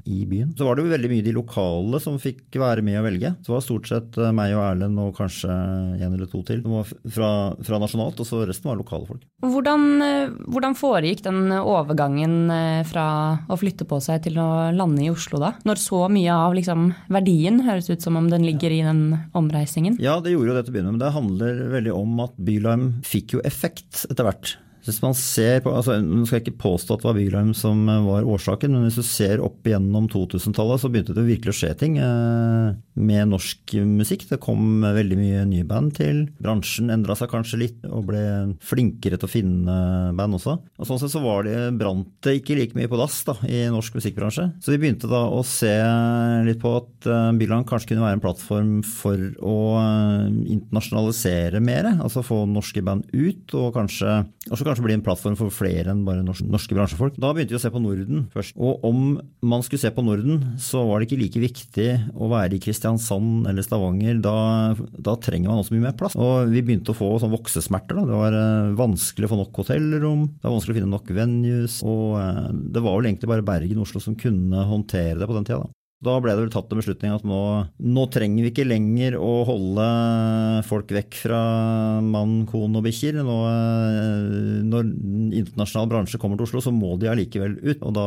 i 0.04 0.24
byen. 0.28 0.52
Så 0.58 0.66
var 0.66 0.76
det 0.76 0.84
jo 0.84 0.92
veldig 0.92 1.10
mye 1.12 1.24
de 1.24 1.32
lokale 1.36 2.00
som 2.04 2.18
fikk 2.20 2.58
være 2.60 2.84
med 2.84 2.98
å 3.00 3.04
velge. 3.06 3.32
Så 3.40 3.48
det 3.48 3.54
var 3.54 3.64
stort 3.64 3.88
sett 3.88 4.18
eh, 4.20 4.34
meg 4.36 4.52
og 4.56 4.64
Erlend 4.66 5.00
og 5.00 5.14
kanskje 5.16 5.54
en 5.54 6.10
eller 6.10 6.28
to 6.28 6.42
til. 6.44 6.60
Det 6.64 6.72
var 6.72 6.90
fra, 7.16 7.30
fra 7.64 7.80
nasjonalt, 7.80 8.20
og 8.20 8.28
så 8.28 8.42
resten 8.44 8.68
var 8.68 8.80
lokale 8.80 9.08
folk. 9.08 9.24
Hvordan, 9.44 9.86
eh, 10.04 10.36
hvordan 10.52 10.76
foregikk 10.76 11.24
den 11.24 11.48
overgangen 11.56 12.36
eh, 12.52 12.82
fra 12.88 13.06
å 13.48 13.58
flytte 13.60 13.88
på 13.88 14.02
seg 14.04 14.24
til 14.28 14.36
å 14.42 14.50
lande 14.76 15.06
i 15.06 15.10
Oslo 15.12 15.40
da? 15.40 15.54
Når 15.64 15.80
så 15.80 16.02
mye 16.12 16.36
av 16.44 16.58
liksom, 16.60 16.90
verdien 17.14 17.62
høres 17.64 17.88
ut 17.88 18.04
som 18.04 18.20
om 18.20 18.28
den 18.28 18.44
ligger 18.44 18.74
i 18.74 18.82
den 18.84 19.04
omreisingen? 19.32 19.96
Ja, 20.02 20.18
det 20.20 20.36
gjorde 20.36 20.52
jo 20.52 20.58
det 20.58 20.66
til 20.66 20.74
å 20.74 20.78
begynne 20.78 20.92
med. 20.92 20.98
Men 20.98 21.06
det 21.06 21.14
handler 21.16 21.64
veldig 21.78 21.96
om 21.96 22.24
at 22.26 22.33
Bylarm 22.38 23.00
fikk 23.06 23.36
jo 23.36 23.42
effekt 23.46 24.04
etter 24.10 24.26
hvert. 24.26 24.56
Hvis 24.84 25.00
man 25.02 25.16
ser 25.16 25.62
på, 25.64 25.72
altså, 25.72 25.96
Nå 26.02 26.26
skal 26.26 26.40
jeg 26.40 26.46
ikke 26.48 26.62
påstå 26.64 26.96
at 26.96 27.04
det 27.04 27.08
var 27.08 27.16
Bylarm 27.18 27.52
som 27.56 27.86
var 28.06 28.26
årsaken, 28.28 28.74
men 28.74 28.86
hvis 28.86 28.98
du 29.00 29.06
ser 29.06 29.42
opp 29.44 29.66
gjennom 29.68 30.08
2000-tallet, 30.12 30.82
så 30.82 30.90
begynte 30.92 31.16
det 31.16 31.26
virkelig 31.26 31.54
å 31.54 31.58
skje 31.60 31.72
ting 31.80 31.98
eh, 32.02 32.74
med 32.94 33.30
norsk 33.32 33.76
musikk. 33.88 34.26
Det 34.28 34.40
kom 34.42 34.84
veldig 34.84 35.18
mye 35.18 35.44
nye 35.48 35.66
band 35.68 35.94
til. 35.98 36.24
Bransjen 36.42 36.92
endra 36.92 37.16
seg 37.18 37.32
kanskje 37.32 37.60
litt 37.62 37.86
og 37.88 38.08
ble 38.10 38.24
flinkere 38.64 39.18
til 39.20 39.28
å 39.28 39.32
finne 39.32 39.78
band 40.18 40.38
også. 40.40 40.58
Og 40.78 40.88
Sånn 40.88 41.00
sett 41.00 41.14
så 41.14 41.22
var 41.24 41.46
det, 41.48 41.56
brant 41.80 42.10
det 42.24 42.38
ikke 42.40 42.58
like 42.58 42.78
mye 42.78 42.90
på 42.90 42.98
dass 43.00 43.20
da, 43.26 43.36
i 43.48 43.64
norsk 43.72 43.96
musikkbransje. 43.98 44.48
Så 44.62 44.74
vi 44.74 44.80
begynte 44.82 45.10
da 45.10 45.24
å 45.32 45.40
se 45.46 45.72
litt 46.44 46.60
på 46.62 46.74
at 46.80 47.08
uh, 47.08 47.32
Bylarm 47.36 47.64
kanskje 47.68 47.92
kunne 47.92 48.04
være 48.04 48.18
en 48.18 48.24
plattform 48.24 48.74
for 48.86 49.20
å 49.44 49.56
internasjonalisere 50.44 51.60
mer. 51.64 51.88
Altså 51.94 52.24
få 52.24 52.44
norske 52.50 52.82
band 52.84 53.06
ut, 53.14 53.54
og 53.56 53.72
kanskje, 53.76 54.20
også 54.50 54.66
kanskje 54.66 54.73
kanskje 54.74 54.86
bli 54.88 54.96
en 54.98 55.04
plattform 55.06 55.36
for 55.38 55.54
flere 55.54 55.92
enn 55.92 56.02
bare 56.06 56.24
norske, 56.26 56.74
bransjefolk. 56.74 57.16
Da 57.20 57.32
begynte 57.34 57.54
vi 57.54 57.60
å 57.60 57.62
se 57.62 57.70
på 57.72 57.82
Norden 57.82 58.26
først. 58.34 58.56
Og 58.58 58.82
om 58.86 59.04
man 59.46 59.64
skulle 59.64 59.82
se 59.82 59.92
på 59.94 60.04
Norden, 60.04 60.42
så 60.60 60.82
var 60.88 61.00
det 61.00 61.08
ikke 61.08 61.20
like 61.22 61.42
viktig 61.44 61.88
å 62.14 62.30
være 62.32 62.58
i 62.58 62.62
Kristiansand 62.64 63.48
eller 63.50 63.66
Stavanger. 63.66 64.18
Da, 64.24 64.36
da 64.98 65.16
trenger 65.22 65.52
man 65.52 65.62
også 65.62 65.76
mye 65.76 65.86
mer 65.86 65.96
plass. 65.98 66.18
Og 66.18 66.50
vi 66.52 66.64
begynte 66.64 66.94
å 66.94 66.98
få 66.98 67.12
sånn 67.22 67.34
voksesmerter. 67.34 68.00
Da. 68.00 68.08
Det 68.10 68.18
var 68.18 68.38
uh, 68.38 68.74
vanskelig 68.78 69.28
å 69.28 69.34
få 69.34 69.40
nok 69.40 69.62
hotellrom, 69.62 70.26
det 70.34 70.48
var 70.48 70.56
vanskelig 70.56 70.76
å 70.76 70.80
finne 70.80 70.92
nok 70.92 71.14
venues. 71.14 71.78
Og 71.86 72.18
uh, 72.18 72.50
det 72.50 72.82
var 72.84 72.98
vel 72.98 73.12
egentlig 73.12 73.30
bare 73.30 73.46
Bergen 73.46 73.80
og 73.80 73.88
Oslo 73.88 74.02
som 74.02 74.18
kunne 74.18 74.66
håndtere 74.68 75.20
det 75.20 75.30
på 75.30 75.38
den 75.38 75.48
tida. 75.48 75.62
Da. 75.64 75.83
Da 76.02 76.16
ble 76.20 76.34
det 76.34 76.42
vel 76.42 76.52
tatt 76.52 76.72
en 76.72 76.80
beslutning 76.80 77.14
at 77.14 77.24
nå, 77.24 77.40
nå, 77.80 78.02
trenger 78.12 78.44
vi 78.44 78.50
ikke 78.50 78.66
lenger 78.66 79.16
å 79.16 79.30
holde 79.48 79.86
folk 80.68 80.90
vekk 80.92 81.16
fra 81.22 81.40
mann, 82.04 82.42
kone 82.50 82.80
og 82.80 82.84
bikkjer. 82.84 83.22
Nå, 83.24 83.36
når 84.68 84.90
internasjonal 85.40 85.88
bransje 85.92 86.20
kommer 86.20 86.40
til 86.40 86.48
Oslo, 86.48 86.64
så 86.64 86.74
må 86.74 86.96
de 87.00 87.08
allikevel 87.12 87.56
ut. 87.62 87.80
Og 87.80 87.96
da 87.96 88.06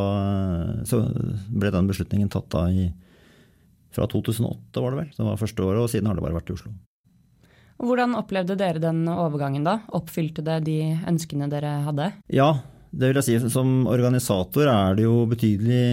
så 0.89 1.01
ble 1.49 1.73
den 1.73 1.89
beslutningen 1.89 2.29
tatt 2.33 2.51
da 2.53 2.67
i 2.69 2.91
fra 3.95 4.05
2008, 4.11 4.77
var 4.83 4.93
det 4.93 5.01
vel. 5.01 5.11
Det 5.15 5.25
var 5.31 5.41
første 5.41 5.65
året, 5.65 5.81
og 5.81 5.89
siden 5.89 6.11
har 6.11 6.17
det 6.17 6.27
bare 6.27 6.37
vært 6.37 6.51
i 6.51 6.57
Oslo. 6.57 6.75
Hvordan 7.81 8.17
opplevde 8.17 8.57
dere 8.57 8.81
den 8.81 9.05
overgangen 9.09 9.65
da? 9.65 9.79
Oppfylte 9.97 10.43
det 10.45 10.63
de 10.67 10.79
ønskene 11.07 11.49
dere 11.49 11.79
hadde? 11.85 12.11
Ja, 12.33 12.57
det 12.91 13.09
vil 13.09 13.21
jeg 13.21 13.27
si. 13.29 13.53
Som 13.53 13.87
organisator 13.89 14.69
er 14.69 14.97
det 14.97 15.05
jo 15.07 15.23
betydelig 15.29 15.85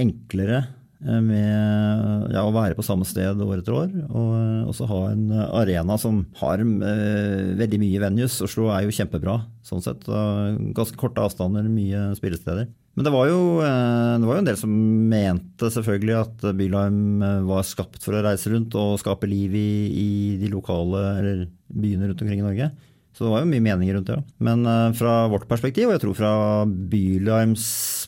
enklere 0.00 0.66
Eh, 0.66 0.85
med 1.04 2.32
ja, 2.32 2.42
å 2.42 2.54
være 2.54 2.76
på 2.76 2.84
samme 2.86 3.06
sted 3.08 3.40
år 3.42 3.60
etter 3.60 3.76
år. 3.76 3.90
Og 4.06 4.30
eh, 4.38 4.62
også 4.70 4.88
ha 4.90 5.00
en 5.10 5.28
arena 5.34 5.98
som 6.00 6.22
har 6.40 6.62
uh, 6.62 7.52
veldig 7.58 7.80
mye 7.82 8.00
venues. 8.06 8.38
Oslo 8.44 8.70
er 8.72 8.86
jo 8.86 8.94
kjempebra 8.96 9.38
sånn 9.66 9.84
sett. 9.84 10.06
Ganske 10.06 10.98
korte 11.00 11.22
avstander, 11.24 11.66
mye 11.68 12.08
spillesteder. 12.18 12.68
Men 12.96 13.04
det 13.04 13.12
var, 13.12 13.26
jo, 13.28 13.40
det 13.60 14.24
var 14.24 14.38
jo 14.38 14.40
en 14.40 14.46
del 14.46 14.56
som 14.56 14.70
mente 15.10 15.68
selvfølgelig 15.74 16.14
at 16.16 16.44
Bylheim 16.56 17.24
var 17.44 17.66
skapt 17.68 17.98
for 18.00 18.16
å 18.16 18.22
reise 18.24 18.48
rundt 18.54 18.72
og 18.78 18.94
skape 19.02 19.28
liv 19.28 19.52
i, 19.58 19.70
i 19.90 20.10
de 20.40 20.48
lokale 20.48 21.02
eller 21.18 21.42
byene 21.66 22.08
rundt 22.08 22.22
omkring 22.24 22.40
i 22.40 22.46
Norge. 22.46 22.70
Så 23.12 23.26
det 23.26 23.34
var 23.34 23.44
jo 23.44 23.50
mye 23.50 23.66
meninger 23.66 23.98
rundt 23.98 24.08
det. 24.08 24.16
Ja. 24.16 24.24
Men 24.48 24.64
fra 24.96 25.18
vårt 25.28 25.44
perspektiv, 25.50 25.90
og 25.90 25.98
jeg 25.98 26.06
tror 26.06 26.16
fra 26.16 26.32
Bylheims 26.64 27.66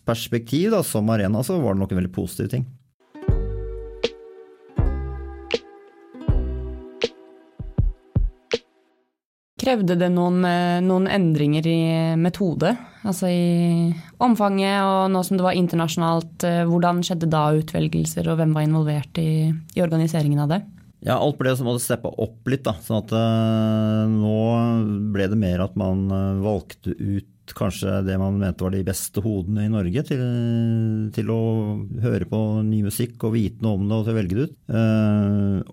perspektiv 0.09 0.73
da, 0.73 0.81
som 0.87 1.13
arena, 1.13 1.45
så 1.45 1.59
var 1.61 1.77
det 1.77 1.83
nok 1.83 1.93
en 1.93 2.01
veldig 2.05 2.15
positiv 2.15 2.49
ting. 2.55 2.65
Krevde 9.69 9.99
det 10.01 10.07
noen, 10.09 10.41
eh, 10.49 10.81
noen, 10.81 11.05
endringer 11.13 11.67
i 11.69 11.81
metode? 12.17 12.71
Altså 13.05 13.29
i 13.29 13.91
omfanget, 14.17 14.81
og 14.81 15.11
nå 15.13 15.21
som 15.27 15.37
det 15.37 15.45
var 15.45 15.59
internasjonalt, 15.59 16.47
eh, 16.49 16.63
hvordan 16.65 17.03
skjedde 17.05 17.29
da 17.29 17.43
utvelgelser, 17.53 18.31
og 18.33 18.39
hvem 18.41 18.55
var 18.57 18.65
involvert 18.65 19.21
i, 19.21 19.53
i 19.77 19.83
organiseringen 19.85 20.41
av 20.41 20.55
det? 20.55 20.63
Ja, 21.05 21.19
alt 21.19 21.37
ble 21.37 21.53
som 21.53 21.69
hadde 21.69 21.85
steppa 21.85 22.09
opp 22.09 22.49
litt. 22.49 22.65
da, 22.65 22.79
sånn 22.81 23.03
at 23.03 23.13
uh, 23.13 24.09
Nå 24.09 24.39
ble 25.13 25.29
det 25.29 25.37
mer 25.39 25.61
at 25.67 25.77
man 25.77 26.09
valgte 26.41 26.97
ut 26.97 27.53
kanskje 27.55 28.01
det 28.09 28.17
man 28.21 28.41
mente 28.41 28.65
var 28.65 28.73
de 28.73 28.83
beste 28.85 29.21
hodene 29.25 29.69
i 29.69 29.71
Norge 29.73 30.03
til, 30.09 30.25
til 31.13 31.31
å 31.33 31.39
høre 32.03 32.27
på 32.29 32.41
ny 32.65 32.83
musikk 32.89 33.29
og 33.29 33.37
vite 33.37 33.65
noe 33.65 33.79
om 33.79 33.87
det 33.89 34.01
og 34.01 34.09
til 34.09 34.17
å 34.17 34.19
velge 34.19 34.37
det 34.37 34.49
ut. 34.49 34.59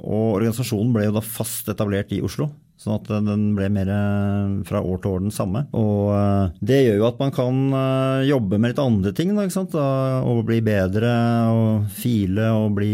Og 0.04 0.30
organisasjonen 0.38 0.94
ble 0.96 1.10
jo 1.10 1.18
da 1.18 1.26
fast 1.26 1.74
etablert 1.74 2.14
i 2.16 2.22
Oslo. 2.24 2.52
Sånn 2.86 3.00
at 3.00 3.08
den 3.26 3.46
ble 3.58 3.66
mer 3.74 3.90
eh, 3.90 4.58
fra 4.68 4.82
år 4.86 5.00
til 5.02 5.16
år 5.16 5.24
den 5.24 5.34
samme. 5.34 5.64
Og 5.74 6.12
eh, 6.14 6.52
det 6.70 6.84
gjør 6.84 7.00
jo 7.00 7.08
at 7.08 7.22
man 7.24 7.34
kan 7.34 7.62
eh, 7.74 8.28
jobbe 8.30 8.60
med 8.60 8.76
litt 8.76 8.82
andre 8.84 9.14
ting, 9.18 9.32
da, 9.34 9.46
ikke 9.48 9.56
sant? 9.56 9.74
Og 9.76 10.44
bli 10.46 10.60
bedre 10.66 11.14
og 11.50 11.88
file 11.96 12.52
og 12.54 12.76
bli 12.78 12.94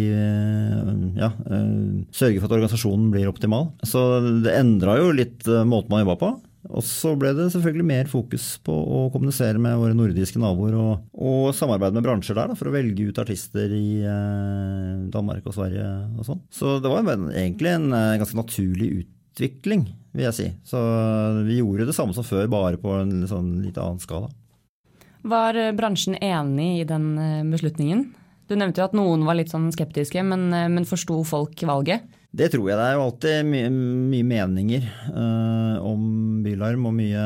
Ja, 1.19 1.27
sørge 2.15 2.39
for 2.39 2.48
at 2.48 2.55
organisasjonen 2.55 3.12
blir 3.12 3.27
optimal. 3.27 3.74
Så 3.83 4.00
det 4.45 4.55
endra 4.55 4.95
jo 5.01 5.12
litt 5.15 5.43
måten 5.67 5.91
man 5.91 6.05
jobba 6.05 6.17
på. 6.21 6.31
Og 6.71 6.83
så 6.86 7.15
ble 7.19 7.33
det 7.36 7.50
selvfølgelig 7.51 7.86
mer 7.89 8.10
fokus 8.10 8.45
på 8.63 8.71
å 8.71 9.05
kommunisere 9.12 9.60
med 9.60 9.79
våre 9.81 9.98
nordiske 9.98 10.39
naboer 10.39 10.75
og, 10.77 11.07
og 11.17 11.48
samarbeide 11.57 11.98
med 11.98 12.05
bransjer 12.05 12.38
der 12.38 12.51
da, 12.51 12.57
for 12.57 12.69
å 12.69 12.75
velge 12.75 13.10
ut 13.10 13.21
artister 13.24 13.74
i 13.75 14.03
eh, 14.05 15.07
Danmark 15.12 15.50
og 15.50 15.57
Sverige 15.57 15.88
og 16.15 16.27
sånn. 16.29 16.43
Så 16.53 16.77
det 16.83 16.91
var 16.93 17.10
egentlig 17.10 17.74
en 17.74 17.89
ganske 17.91 18.39
naturlig 18.39 18.91
utvikling 18.93 19.17
utvikling, 19.41 19.88
vil 20.13 20.27
jeg 20.27 20.38
si. 20.38 20.48
Så 20.67 20.79
vi 21.48 21.57
gjorde 21.60 21.88
det 21.89 21.95
samme 21.98 22.13
som 22.13 22.25
før, 22.27 22.45
bare 22.51 22.79
på 22.81 22.93
en 23.00 23.25
sånn 23.29 23.57
litt 23.65 23.79
annen 23.81 24.01
skala. 24.01 24.29
Var 25.21 25.57
bransjen 25.77 26.15
enig 26.17 26.81
i 26.81 26.88
den 26.89 27.12
eh, 27.21 27.43
beslutningen? 27.45 28.07
Du 28.51 28.58
nevnte 28.60 28.81
jo 28.81 28.89
at 28.89 28.96
noen 28.98 29.22
var 29.24 29.38
litt 29.39 29.51
sånn 29.53 29.70
skeptiske, 29.72 30.20
men, 30.27 30.50
eh, 30.51 30.67
men 30.67 30.84
forsto 30.88 31.22
folk 31.24 31.62
valget? 31.63 32.03
Det 32.31 32.48
tror 32.51 32.70
jeg. 32.70 32.77
Det 32.79 32.84
er 32.84 32.93
jo 32.96 33.03
alltid 33.03 33.48
mye, 33.48 33.70
mye 34.12 34.24
meninger 34.27 34.86
uh, 35.12 35.84
om 35.84 36.03
bylarm 36.46 36.86
og 36.88 36.93
mye 36.96 37.24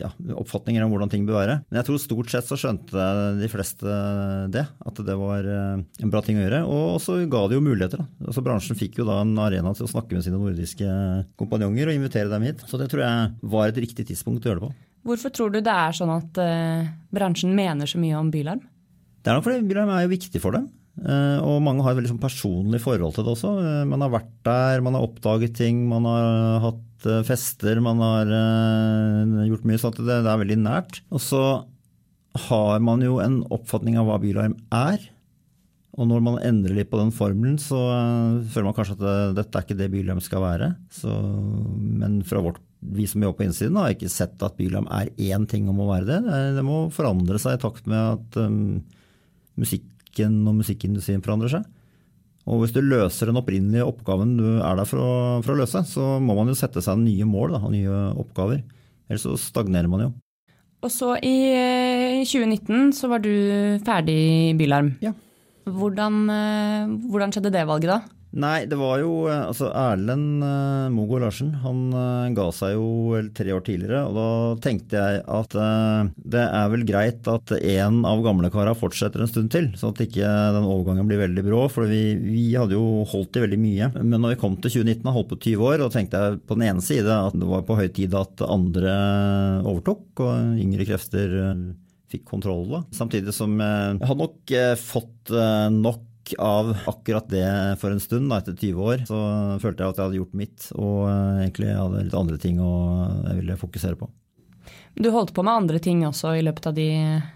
ja, 0.00 0.08
oppfatninger 0.40 0.84
om 0.84 0.94
hvordan 0.94 1.12
ting 1.12 1.26
bør 1.28 1.36
være. 1.36 1.56
Men 1.68 1.80
jeg 1.80 1.88
tror 1.88 2.00
stort 2.00 2.32
sett 2.32 2.48
så 2.48 2.56
skjønte 2.56 3.08
de 3.36 3.50
fleste 3.52 3.98
det, 4.54 4.64
at 4.64 5.02
det 5.04 5.18
var 5.20 5.44
uh, 5.44 5.82
en 5.84 6.14
bra 6.14 6.22
ting 6.24 6.40
å 6.40 6.46
gjøre. 6.46 6.62
Og 6.64 6.96
så 7.04 7.18
ga 7.28 7.44
det 7.44 7.58
jo 7.58 7.66
muligheter. 7.66 8.00
Da. 8.00 8.28
Altså 8.30 8.44
Bransjen 8.46 8.80
fikk 8.80 9.02
jo 9.02 9.08
da 9.08 9.20
en 9.20 9.36
arena 9.44 9.74
til 9.76 9.84
å 9.84 9.92
snakke 9.92 10.16
med 10.16 10.24
sine 10.24 10.40
nordiske 10.40 10.88
kompanjonger 11.40 11.92
og 11.92 12.00
invitere 12.00 12.32
dem 12.32 12.48
hit. 12.48 12.64
Så 12.68 12.80
det 12.80 12.88
tror 12.92 13.04
jeg 13.04 13.52
var 13.52 13.68
et 13.68 13.84
riktig 13.84 14.08
tidspunkt 14.08 14.48
å 14.48 14.52
gjøre 14.52 14.64
det 14.64 14.70
på. 14.70 14.74
Hvorfor 15.12 15.32
tror 15.32 15.52
du 15.52 15.60
det 15.60 15.76
er 15.76 15.92
sånn 15.96 16.16
at 16.16 16.40
uh, 16.40 16.88
bransjen 17.12 17.52
mener 17.56 17.88
så 17.88 18.00
mye 18.00 18.16
om 18.16 18.32
bylarm? 18.32 18.64
Det 19.28 19.34
er 19.34 19.36
nok 19.36 19.44
fordi 19.44 19.66
bylarm 19.68 19.90
er 19.92 20.06
jo 20.06 20.14
viktig 20.14 20.40
for 20.40 20.56
dem. 20.56 20.70
Eh, 21.04 21.40
og 21.44 21.60
mange 21.60 21.84
har 21.84 21.92
et 21.92 21.98
veldig 21.98 22.14
sånn 22.14 22.22
personlig 22.22 22.80
forhold 22.80 23.12
til 23.12 23.26
det 23.26 23.34
også. 23.34 23.50
Eh, 23.60 23.82
man 23.90 24.00
har 24.00 24.14
vært 24.14 24.30
der, 24.48 24.80
man 24.86 24.96
har 24.96 25.04
oppdaget 25.04 25.52
ting, 25.58 25.82
man 25.90 26.08
har 26.08 26.64
hatt 26.64 27.04
eh, 27.04 27.20
fester, 27.28 27.76
man 27.84 28.00
har 28.00 28.32
gjort 29.50 29.68
mye 29.68 29.82
sånt. 29.84 30.00
Det, 30.00 30.16
er 30.24 30.40
veldig 30.40 30.58
nært. 30.62 31.02
Og 31.12 31.20
så 31.20 31.44
har 32.48 32.80
man 32.80 33.04
jo 33.04 33.20
en 33.20 33.42
oppfatning 33.52 34.00
av 34.00 34.08
hva 34.08 34.18
bylarm 34.24 34.56
er. 34.72 35.04
Og 35.98 36.08
når 36.08 36.24
man 36.24 36.42
endrer 36.48 36.80
litt 36.80 36.88
på 36.88 37.02
den 37.02 37.12
formelen, 37.12 37.60
så 37.60 37.76
føler 38.48 38.70
man 38.70 38.80
kanskje 38.80 38.96
at 38.96 39.04
det, 39.04 39.16
dette 39.42 39.60
er 39.60 39.68
ikke 39.68 39.76
det 39.76 39.92
bylarm 39.92 40.24
skal 40.24 40.46
være. 40.46 40.72
Så, 40.88 41.12
men 41.76 42.22
fra 42.24 42.40
vårt, 42.48 42.62
vi 42.80 43.04
som 43.10 43.20
jobber 43.20 43.42
på 43.42 43.50
innsiden, 43.50 43.76
har 43.76 43.92
ikke 43.92 44.08
sett 44.08 44.40
at 44.40 44.56
bylarm 44.56 44.88
er 44.88 45.12
én 45.20 45.44
ting 45.50 45.68
om 45.68 45.84
å 45.84 45.92
være 45.92 46.14
det. 46.14 46.38
Det 46.56 46.64
må 46.64 46.86
forandre 46.96 47.36
seg 47.42 47.58
i 47.58 47.66
takt 47.68 47.90
med 47.90 47.98
at 47.98 48.38
um, 48.40 48.78
musikken 49.58 50.40
og 50.48 50.60
musikkindustrien 50.60 51.24
forandrer 51.24 51.58
seg. 51.58 51.66
Og 52.48 52.62
hvis 52.62 52.72
du 52.72 52.80
løser 52.80 53.28
den 53.28 53.38
opprinnelige 53.40 53.84
oppgaven 53.84 54.38
du 54.38 54.46
er 54.56 54.78
der 54.78 54.88
for 54.88 55.02
å, 55.04 55.10
for 55.44 55.52
å 55.52 55.58
løse, 55.60 55.82
så 55.84 56.16
må 56.22 56.36
man 56.38 56.48
jo 56.48 56.56
sette 56.56 56.80
seg 56.84 57.00
nye 57.02 57.26
mål 57.28 57.58
da, 57.58 57.60
og 57.60 57.74
nye 57.74 58.00
oppgaver. 58.22 58.62
Ellers 59.08 59.26
så 59.26 59.36
stagnerer 59.40 59.90
man 59.90 60.06
jo. 60.06 60.10
Og 60.78 60.92
så 60.94 61.14
i 61.26 61.34
2019 62.22 62.72
eh, 62.72 62.92
så 62.94 63.10
var 63.10 63.24
du 63.24 63.32
ferdig 63.84 64.16
i 64.16 64.54
Bylarm. 64.56 64.94
Ja. 65.04 65.12
Hvordan, 65.68 66.22
eh, 66.32 66.92
hvordan 67.10 67.34
skjedde 67.34 67.52
det 67.52 67.66
valget 67.68 67.92
da? 67.92 67.98
Nei, 68.36 68.66
det 68.68 68.76
var 68.76 68.98
jo 69.00 69.12
eh, 69.30 69.46
altså 69.48 69.70
Erlend 69.72 70.42
uh, 70.44 70.88
Mogo 70.92 71.16
Larsen. 71.22 71.54
Han 71.62 71.94
uh, 71.94 72.28
ga 72.36 72.48
seg 72.52 72.74
jo 72.74 73.14
vel 73.14 73.30
tre 73.32 73.54
år 73.56 73.62
tidligere. 73.64 74.02
Og 74.04 74.18
da 74.18 74.28
tenkte 74.66 75.00
jeg 75.00 75.22
at 75.24 75.56
uh, 75.56 76.10
det 76.12 76.42
er 76.44 76.68
vel 76.74 76.84
greit 76.88 77.30
at 77.32 77.54
en 77.56 78.02
av 78.08 78.20
gamlekara 78.26 78.74
fortsetter 78.76 79.24
en 79.24 79.30
stund 79.30 79.48
til. 79.54 79.70
Sånn 79.80 79.96
at 79.96 80.04
ikke 80.04 80.28
den 80.58 80.68
overgangen 80.68 81.08
blir 81.08 81.22
veldig 81.22 81.46
brå. 81.46 81.64
For 81.72 81.88
vi, 81.88 82.02
vi 82.20 82.44
hadde 82.52 82.76
jo 82.76 83.06
holdt 83.08 83.40
i 83.40 83.44
veldig 83.46 83.60
mye. 83.64 83.90
Men 84.02 84.20
når 84.20 84.36
vi 84.36 84.40
kom 84.44 84.58
til 84.60 84.76
2019 84.76 85.08
og 85.08 85.18
holdt 85.18 85.32
på 85.32 85.42
20 85.48 85.68
år, 85.72 85.86
og 85.86 85.96
tenkte 85.96 86.20
jeg 86.22 86.40
på 86.44 86.58
den 86.58 86.68
ene 86.68 86.84
side 86.84 87.20
at 87.28 87.36
det 87.38 87.48
var 87.48 87.64
på 87.64 87.78
høy 87.80 87.88
tid 87.96 88.16
at 88.18 88.44
andre 88.44 88.96
overtok, 89.64 90.04
og 90.20 90.60
yngre 90.60 90.84
krefter 90.88 91.32
fikk 92.12 92.28
kontroll. 92.28 92.66
da. 92.72 92.84
Samtidig 92.96 93.32
som 93.36 93.56
jeg 93.60 93.98
hadde 94.04 94.20
nok 94.20 94.52
fått 94.84 95.32
nok 95.72 96.04
av 96.36 96.74
akkurat 96.90 97.28
det 97.32 97.48
for 97.80 97.94
en 97.94 98.02
stund, 98.02 98.28
da, 98.30 98.40
etter 98.42 98.56
20 98.58 98.88
år. 98.92 99.04
Så 99.08 99.18
følte 99.62 99.84
jeg 99.84 99.94
at 99.94 100.00
jeg 100.00 100.04
hadde 100.08 100.20
gjort 100.20 100.38
mitt, 100.42 100.70
og 100.76 101.02
eh, 101.08 101.42
egentlig 101.44 101.74
hadde 101.74 102.04
litt 102.04 102.18
andre 102.18 102.40
ting 102.42 102.60
å, 102.62 102.72
jeg 103.30 103.40
ville 103.40 103.60
fokusere 103.60 103.98
på. 104.00 104.10
Du 104.94 105.10
holdt 105.14 105.34
på 105.36 105.44
med 105.46 105.64
andre 105.64 105.80
ting 105.82 106.00
også 106.06 106.36
i 106.38 106.44
løpet 106.44 106.70
av 106.70 106.76
de 106.76 106.88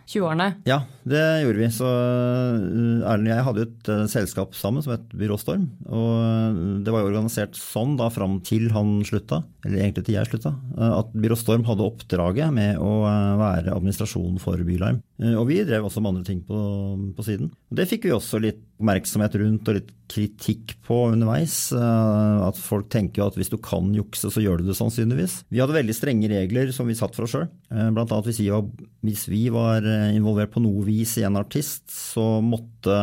20 0.08 0.26
årene? 0.28 0.48
Ja, 0.68 0.82
det 1.08 1.22
gjorde 1.42 1.60
vi. 1.60 1.68
Så 1.74 1.88
eh, 1.88 3.04
Erlend 3.08 3.28
og 3.28 3.32
jeg 3.32 3.46
hadde 3.48 3.66
et 3.66 3.90
uh, 3.92 4.04
selskap 4.10 4.56
sammen 4.58 4.84
som 4.84 4.94
het 4.94 5.12
Byrå 5.16 5.38
Storm. 5.40 5.68
Og 5.86 6.82
det 6.84 6.94
var 6.94 7.04
jo 7.04 7.12
organisert 7.12 7.58
sånn 7.58 7.96
da 8.00 8.08
fram 8.12 8.40
til 8.46 8.68
han 8.74 9.00
slutta, 9.06 9.42
eller 9.66 9.84
egentlig 9.84 10.06
til 10.08 10.18
jeg 10.18 10.30
slutta, 10.30 10.54
at 10.88 11.14
Byrå 11.14 11.38
Storm 11.38 11.66
hadde 11.68 11.86
oppdraget 11.86 12.52
med 12.54 12.80
å 12.82 12.92
være 13.40 13.74
administrasjon 13.74 14.40
for 14.42 14.60
Bylarm. 14.66 15.00
Og 15.38 15.46
vi 15.50 15.60
drev 15.66 15.86
også 15.86 16.02
med 16.02 16.14
andre 16.14 16.26
ting 16.26 16.42
på, 16.46 16.58
på 17.16 17.26
siden. 17.26 17.52
Det 17.70 17.86
fikk 17.90 18.08
vi 18.08 18.16
også 18.16 18.40
litt 18.42 18.62
oppmerksomhet 18.82 19.36
rundt 19.38 19.68
og 19.70 19.78
litt 19.78 19.90
kritikk 20.12 20.74
på 20.84 20.98
underveis. 21.12 21.72
Eh, 21.72 22.38
at 22.48 22.58
folk 22.58 22.90
tenker 22.92 23.24
at 23.24 23.38
hvis 23.38 23.52
du 23.52 23.58
kan 23.62 23.92
jukse, 23.96 24.28
så 24.32 24.42
gjør 24.42 24.60
du 24.60 24.68
det 24.68 24.76
sannsynligvis. 24.78 25.42
Vi 25.52 25.62
hadde 25.62 25.76
veldig 25.76 25.96
strenge 25.96 26.30
regler 26.32 26.72
som 26.74 26.90
vi 26.90 26.98
satt 26.98 27.14
for 27.16 27.26
oss 27.26 27.36
sjøl. 27.36 27.41
Eh, 27.72 27.88
blant 27.94 28.12
annet 28.12 28.28
hvis 28.28 28.40
vi, 28.42 28.48
var, 28.52 28.66
hvis 29.06 29.24
vi 29.30 29.42
var 29.54 29.86
eh, 29.88 30.10
involvert 30.16 30.52
på 30.54 30.62
noe 30.64 30.84
vis 30.86 31.16
i 31.20 31.24
en 31.28 31.38
artist, 31.40 31.84
så 31.92 32.26
måtte 32.44 32.98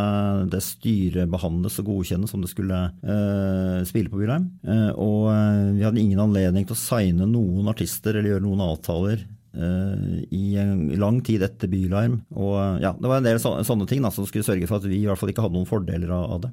det 0.52 0.62
styret 0.66 1.32
behandles 1.32 1.80
og 1.82 1.90
godkjennes 1.92 2.32
som 2.32 2.44
det 2.44 2.52
skulle 2.52 2.78
uh, 3.04 3.80
spille 3.88 4.12
på 4.12 4.20
Bylheim. 4.22 4.50
Uh, 4.68 4.92
og 5.00 5.26
vi 5.78 5.86
hadde 5.86 6.02
ingen 6.02 6.22
anledning 6.24 6.68
til 6.68 6.78
å 6.78 6.82
signe 6.82 7.28
noen 7.30 7.70
artister 7.72 8.18
eller 8.18 8.36
gjøre 8.36 8.48
noen 8.48 8.66
avtaler 8.70 9.28
Eh, 9.54 10.20
i 10.30 10.58
en 10.62 10.92
lang 11.02 11.22
tid 11.26 11.44
etter 11.44 11.70
bylarm. 11.72 12.20
Og 12.38 12.82
ja, 12.84 12.94
det 12.94 13.10
var 13.10 13.18
en 13.18 13.26
del 13.26 13.40
sånne 13.42 13.88
ting 13.90 14.04
da, 14.06 14.12
som 14.14 14.28
skulle 14.30 14.46
sørge 14.46 14.70
for 14.70 14.78
at 14.78 14.90
vi 14.90 15.02
i 15.02 15.08
hvert 15.10 15.20
fall 15.20 15.32
ikke 15.34 15.46
hadde 15.46 15.58
noen 15.58 15.70
fordeler 15.70 16.14
av 16.14 16.44
det. 16.46 16.52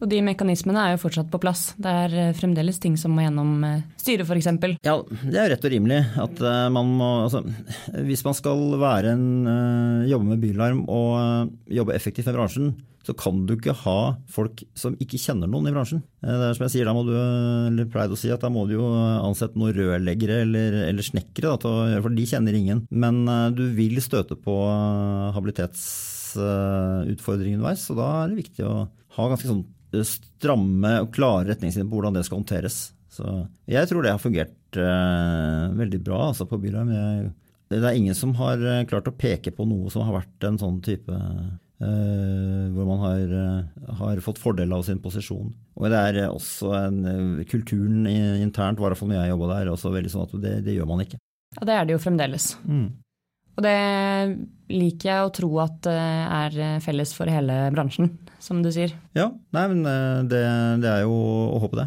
Og 0.00 0.08
de 0.10 0.20
mekanismene 0.24 0.82
er 0.82 0.94
jo 0.94 1.02
fortsatt 1.04 1.30
på 1.32 1.40
plass. 1.42 1.70
Det 1.80 1.94
er 2.04 2.16
eh, 2.16 2.34
fremdeles 2.36 2.80
ting 2.82 2.96
som 3.00 3.14
må 3.14 3.26
gjennom 3.26 3.52
eh, 3.68 3.82
styret 4.00 4.26
f.eks. 4.26 4.50
Ja, 4.86 4.96
det 5.04 5.36
er 5.36 5.48
jo 5.48 5.54
rett 5.54 5.68
og 5.68 5.74
rimelig. 5.74 6.02
At 6.26 6.44
man 6.72 6.94
må 6.96 7.08
Altså, 7.20 7.42
hvis 8.06 8.22
man 8.24 8.36
skal 8.38 8.62
være 8.80 9.12
en, 9.12 9.26
jobbe 10.08 10.30
med 10.30 10.40
bylarm 10.42 10.84
og 10.88 11.50
jobbe 11.70 11.94
effektivt 11.94 12.30
med 12.30 12.38
bransjen, 12.38 12.70
så 13.06 13.14
kan 13.16 13.46
du 13.48 13.54
ikke 13.56 13.72
ha 13.82 13.96
folk 14.30 14.60
som 14.76 14.94
ikke 15.00 15.18
kjenner 15.20 15.48
noen 15.50 15.66
i 15.70 15.72
bransjen. 15.74 16.02
Eh, 16.22 16.28
det 16.28 16.46
er 16.50 16.54
som 16.56 16.64
jeg 16.66 16.72
sier, 16.74 16.86
Da 16.88 16.94
må 16.96 17.02
du 17.06 17.12
eller 17.16 17.86
å 17.88 18.18
si 18.18 18.28
at 18.32 18.42
da 18.44 18.50
må 18.52 18.60
du 18.68 18.74
jo 18.76 18.86
ansette 19.24 19.58
noen 19.58 19.76
rørleggere 19.76 20.36
eller, 20.44 20.70
eller 20.90 21.04
snekkere, 21.04 21.48
for 22.04 22.10
de 22.14 22.24
kjenner 22.28 22.54
ingen. 22.56 22.80
Men 22.90 23.14
eh, 23.26 23.50
du 23.56 23.64
vil 23.76 24.00
støte 24.04 24.34
på 24.36 24.56
eh, 24.68 25.32
habilitetsutfordringer 25.36 27.56
underveis, 27.58 27.82
så 27.88 27.92
da 27.98 28.06
er 28.20 28.26
det 28.30 28.42
viktig 28.44 28.62
å 28.68 28.70
ha 29.16 29.22
ganske 29.32 29.48
sånn 29.48 29.66
stramme 30.06 30.94
og 31.04 31.12
klare 31.14 31.50
retningslinjer 31.52 31.88
på 31.90 31.98
hvordan 31.98 32.18
det 32.18 32.24
skal 32.26 32.40
håndteres. 32.40 32.78
Så 33.10 33.26
jeg 33.70 33.90
tror 33.90 34.06
det 34.06 34.14
har 34.14 34.22
fungert 34.22 34.78
uh, 34.78 35.70
veldig 35.74 36.00
bra 36.06 36.28
altså, 36.28 36.46
på 36.46 36.60
Bylheim. 36.62 36.92
Det 37.70 37.80
er 37.82 37.98
ingen 37.98 38.16
som 38.18 38.36
har 38.38 38.62
klart 38.90 39.10
å 39.10 39.14
peke 39.14 39.52
på 39.54 39.66
noe 39.66 39.90
som 39.90 40.06
har 40.06 40.20
vært 40.20 40.46
en 40.46 40.58
sånn 40.58 40.78
type 40.86 41.18
Uh, 41.80 42.68
hvor 42.74 42.84
man 42.84 42.98
har, 43.00 43.30
uh, 43.32 43.94
har, 43.96 44.18
fått 44.20 44.36
fordel 44.36 44.72
av 44.76 44.82
sin 44.84 44.98
posisjon. 45.00 45.46
Og 45.80 45.86
det 45.88 46.00
er 46.10 46.18
også 46.26 46.74
en, 46.76 46.98
Kulturen 47.48 48.04
internt, 48.04 48.76
i 48.76 48.84
hvert 48.84 49.00
fall 49.00 49.08
når 49.08 49.22
jeg 49.22 49.30
jobba 49.32 49.48
der, 49.54 49.70
også 49.72 49.92
veldig 49.94 50.10
sånn 50.12 50.26
at 50.26 50.34
det, 50.42 50.52
det, 50.66 50.74
gjør 50.76 50.90
man 50.90 51.00
ikke. 51.06 51.16
Ja, 51.56 51.62
Det 51.64 51.76
er 51.78 51.88
det 51.88 51.94
jo 51.96 52.02
fremdeles. 52.04 52.50
Mm. 52.68 52.84
Og 53.56 53.64
det 53.64 53.78
liker 54.76 55.08
jeg 55.08 55.24
å 55.24 55.32
tro 55.40 55.50
at 55.64 55.88
er 55.88 56.60
felles 56.84 57.14
for 57.16 57.32
hele 57.32 57.56
bransjen, 57.72 58.12
som 58.40 58.62
du 58.64 58.70
sier. 58.72 58.94
Ja, 59.16 59.28
nei, 59.54 59.64
men 59.72 59.84
det, 60.28 60.42
det 60.82 60.90
er 60.90 61.04
jo 61.04 61.14
å 61.14 61.60
håpe 61.62 61.82
det. 61.82 61.86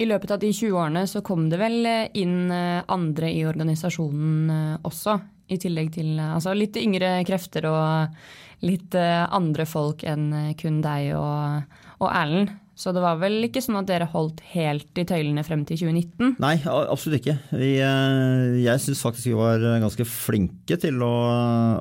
I 0.00 0.06
løpet 0.08 0.30
av 0.32 0.40
de 0.40 0.48
20 0.52 0.76
årene 0.80 1.02
så 1.08 1.20
kom 1.24 1.48
det 1.52 1.58
vel 1.60 1.84
inn 2.16 2.52
andre 2.52 3.32
i 3.32 3.42
organisasjonen 3.48 4.78
også, 4.86 5.18
i 5.52 5.58
tillegg 5.60 5.90
til 5.98 6.14
altså 6.20 6.54
litt 6.56 6.78
yngre 6.80 7.18
krefter 7.28 7.66
og 7.68 8.20
litt 8.66 8.94
eh, 8.94 9.24
andre 9.32 9.66
folk 9.68 10.04
enn 10.08 10.32
eh, 10.32 10.56
kun 10.58 10.80
deg 10.84 11.14
og, 11.18 11.78
og 12.00 12.10
Erlend. 12.10 12.52
Så 12.80 12.94
det 12.96 13.02
var 13.04 13.18
vel 13.20 13.42
ikke 13.44 13.60
sånn 13.60 13.76
at 13.76 13.88
dere 13.90 14.06
holdt 14.08 14.38
helt 14.54 14.96
i 14.96 15.04
tøylene 15.04 15.42
frem 15.44 15.66
til 15.68 15.82
2019? 15.82 16.38
Nei, 16.40 16.54
absolutt 16.64 17.18
ikke. 17.18 17.34
Eh, 17.52 18.54
jeg 18.62 18.80
syns 18.80 19.02
faktisk 19.04 19.28
vi 19.28 19.36
var 19.36 19.64
ganske 19.82 20.06
flinke 20.08 20.78
til 20.80 21.02
å, 21.04 21.10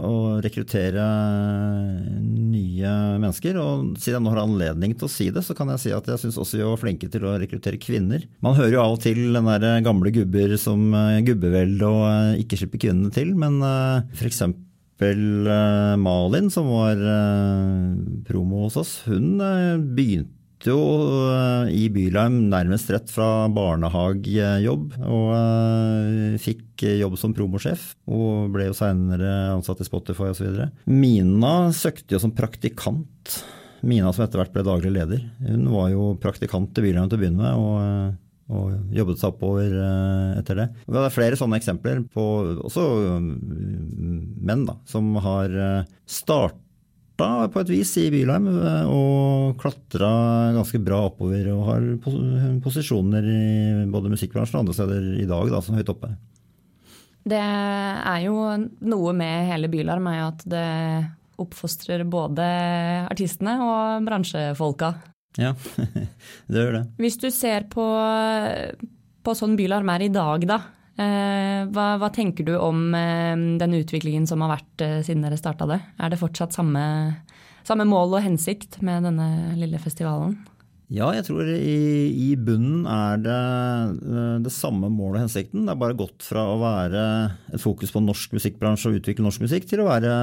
å, 0.03 0.15
rekruttere 0.43 1.05
nye 2.19 2.91
mennesker. 3.15 3.59
Og 3.63 3.93
siden 3.95 4.17
jeg 4.17 4.25
nå 4.25 4.33
har 4.33 4.41
anledning 4.43 4.95
til 4.99 5.07
å 5.07 5.13
si 5.13 5.29
det, 5.31 5.45
så 5.47 5.55
kan 5.55 5.71
jeg 5.71 5.85
si 5.85 5.93
at 5.95 6.09
jeg 6.11 6.19
syns 6.25 6.39
også 6.43 6.59
vi 6.59 6.67
var 6.67 6.81
flinke 6.81 7.07
til 7.13 7.27
å 7.29 7.37
rekruttere 7.39 7.79
kvinner. 7.79 8.25
Man 8.43 8.57
hører 8.57 8.75
jo 8.75 8.81
av 8.83 8.97
og 8.97 9.03
til 9.05 9.21
den 9.37 9.47
der 9.47 9.85
gamle 9.85 10.11
gubber 10.11 10.55
som 10.59 10.89
gubbevelde 11.23 11.87
og 11.87 12.41
ikke 12.43 12.59
slipper 12.59 12.83
kvinnene 12.89 13.13
til, 13.15 13.31
men 13.39 13.61
f.eks. 14.17 14.43
Malin, 14.99 16.51
som 16.51 16.67
var 16.73 16.99
promo 18.27 18.65
hos 18.65 18.75
oss, 18.81 18.97
hun 19.07 19.39
uh, 19.39 19.79
begynte 20.59 20.73
jo 20.73 21.71
i 21.71 21.89
Bylarm 21.89 22.49
nærmest 22.49 22.89
rett 22.91 23.09
fra 23.09 23.47
barnehagejobb, 23.47 24.97
og 25.07 26.39
fikk 26.39 26.83
jobb 26.99 27.17
som 27.17 27.33
promosjef. 27.33 27.95
Og 28.07 28.51
ble 28.51 28.67
jo 28.67 28.73
seinere 28.73 29.53
ansatt 29.55 29.81
i 29.81 29.87
Spotify 29.87 30.29
osv. 30.31 30.67
Mina 30.85 31.71
søkte 31.71 32.15
jo 32.15 32.19
som 32.19 32.31
praktikant. 32.35 33.43
Mina 33.81 34.11
som 34.11 34.25
etter 34.25 34.39
hvert 34.39 34.53
ble 34.53 34.63
daglig 34.63 34.91
leder. 34.91 35.21
Hun 35.39 35.69
var 35.71 35.89
jo 35.93 36.15
praktikant 36.19 36.75
i 36.77 36.83
Bylarm 36.83 37.09
til 37.09 37.19
å 37.19 37.21
begynne 37.21 37.43
med. 37.43 37.53
og 37.55 38.17
og 38.49 38.71
jobbet 38.97 39.19
seg 39.21 39.29
oppover 39.29 39.73
eh, 39.77 40.39
etter 40.39 40.57
det. 40.57 40.63
Det 40.89 40.97
er 40.97 41.11
flere 41.13 41.37
sånne 41.37 41.59
eksempler 41.59 41.99
på 42.09 42.23
også 42.65 42.81
mm, 43.21 44.39
menn 44.41 44.63
da, 44.65 44.73
som 44.89 45.11
har 45.21 45.53
eh, 45.53 45.99
starta 47.19 47.51
på 47.51 47.63
et 47.63 47.71
vis 47.73 47.91
i 47.99 48.07
Bylheim 48.13 48.47
eh, 48.47 48.87
og 48.87 49.59
klatra 49.59 50.53
ganske 50.55 50.79
bra 50.83 51.03
oppover 51.09 51.51
og 51.51 51.65
har 51.67 51.87
posisjoner 52.63 53.27
i 53.27 53.85
både 53.91 54.11
musikkbransjen 54.13 54.59
og 54.59 54.63
andre 54.63 54.77
steder 54.77 55.07
i 55.19 55.27
dag 55.27 55.51
da, 55.51 55.61
som 55.61 55.75
høyt 55.75 55.91
oppe. 55.91 56.13
Det 57.29 57.39
er 57.39 58.19
jo 58.23 58.35
noe 58.87 59.13
med 59.13 59.49
hele 59.51 59.69
Bylarm 59.69 60.07
er 60.09 60.21
at 60.29 60.45
det 60.49 60.69
oppfostrer 61.39 62.05
både 62.07 62.45
artistene 63.09 63.57
og 63.63 64.07
bransjefolka. 64.07 64.93
Ja, 65.39 65.53
det 66.51 66.63
gjør 66.63 66.79
det. 66.79 66.83
Hvis 66.99 67.19
du 67.19 67.29
ser 67.35 67.67
på, 67.71 67.85
på 69.23 69.35
sånn 69.37 69.59
Bylarm 69.59 69.91
er 69.93 70.07
i 70.07 70.13
dag, 70.13 70.47
da. 70.47 70.59
Eh, 70.99 71.61
hva, 71.71 71.85
hva, 72.01 72.09
tenker 72.11 72.43
du 72.43 72.57
om 72.59 72.89
eh, 72.97 73.35
den 73.61 73.75
utviklingen 73.77 74.25
som 74.27 74.43
har 74.43 74.57
vært 74.57 74.83
eh, 74.83 74.97
siden 75.05 75.23
dere 75.23 75.39
starta 75.39 75.67
det? 75.69 75.79
Er 75.95 76.11
det 76.11 76.19
fortsatt 76.19 76.55
samme, 76.55 76.81
samme 77.67 77.87
mål 77.87 78.17
og 78.17 78.25
hensikt 78.25 78.81
med 78.83 79.07
denne 79.07 79.29
lille 79.59 79.79
festivalen? 79.79 80.35
Ja, 80.89 81.11
jeg 81.13 81.27
tror 81.27 81.45
i, 81.45 82.09
i 82.17 82.29
bunnen 82.33 82.87
er 82.89 83.19
det 83.21 83.33
eh, 84.09 84.37
det 84.41 84.49
samme 84.49 84.87
målet 84.89 85.19
og 85.19 85.25
hensikten. 85.27 85.67
Det 85.67 85.73
er 85.75 85.81
bare 85.83 85.97
gått 85.97 86.25
fra 86.25 86.47
å 86.49 86.55
være 86.57 87.03
et 87.53 87.61
fokus 87.61 87.93
på 87.93 88.01
norsk 88.01 88.33
musikkbransje 88.33 88.89
og 88.89 88.97
utvikle 88.97 89.25
norsk 89.27 89.43
musikk, 89.45 89.67
til 89.69 89.83
å 89.83 89.85
være 89.85 90.13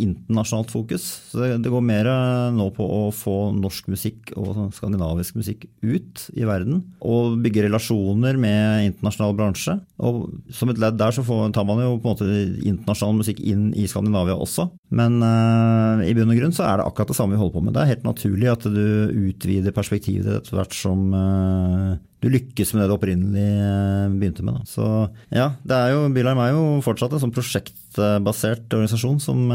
internasjonalt 0.00 0.72
fokus. 0.72 1.04
Så 1.28 1.42
det, 1.42 1.50
det 1.66 1.72
går 1.74 1.84
mer 1.84 2.08
nå 2.56 2.70
på 2.72 2.86
å 2.88 3.02
få 3.12 3.36
norsk 3.58 3.90
musikk 3.92 4.32
og 4.40 4.72
skandinavisk 4.78 5.36
musikk 5.36 5.66
ut 5.84 6.24
i 6.32 6.48
verden. 6.48 6.80
Og 7.04 7.36
bygge 7.44 7.66
relasjoner 7.66 8.40
med 8.40 8.88
internasjonal 8.88 9.36
bransje. 9.36 9.76
Og 10.00 10.24
som 10.56 10.72
et 10.72 10.80
ledd 10.80 10.96
der 11.00 11.12
så 11.12 11.26
får, 11.26 11.52
tar 11.52 11.68
man 11.68 11.84
jo 11.84 11.98
på 11.98 12.08
en 12.08 12.16
måte 12.16 12.64
internasjonal 12.64 13.20
musikk 13.20 13.44
inn 13.44 13.68
i 13.76 13.84
Skandinavia 13.92 14.40
også. 14.40 14.70
Men 14.94 15.20
uh, 15.20 16.00
i 16.06 16.16
bunn 16.16 16.32
og 16.32 16.40
grunn 16.40 16.54
så 16.54 16.64
er 16.70 16.80
det 16.80 16.88
akkurat 16.88 17.12
det 17.12 17.18
samme 17.18 17.36
vi 17.36 17.42
holder 17.42 17.58
på 17.58 17.64
med. 17.66 17.76
Det 17.76 17.84
er 17.84 17.92
helt 17.92 18.08
naturlig 18.08 18.52
at 18.54 18.64
du 18.72 18.84
utvider 19.28 19.74
perspektivet 19.74 20.13
ditt 20.22 20.38
etter 20.38 20.56
hvert 20.58 20.76
som 20.76 21.06
uh, 21.14 21.94
du 22.22 22.28
lykkes 22.32 22.72
med 22.74 22.82
det 22.82 22.88
du 22.90 22.94
opprinnelig 22.96 23.46
uh, 23.60 24.12
begynte 24.14 24.44
med. 24.46 24.60
Da. 24.60 24.68
Så 24.68 24.88
ja, 25.34 25.48
det 25.66 25.78
er 25.78 25.94
jo, 25.94 26.04
Bylarm 26.14 26.42
er 26.44 26.52
jo 26.54 26.64
fortsatt 26.84 27.16
en 27.16 27.24
sånn 27.24 27.34
prosjektbasert 27.34 28.68
organisasjon 28.68 29.20
som 29.22 29.46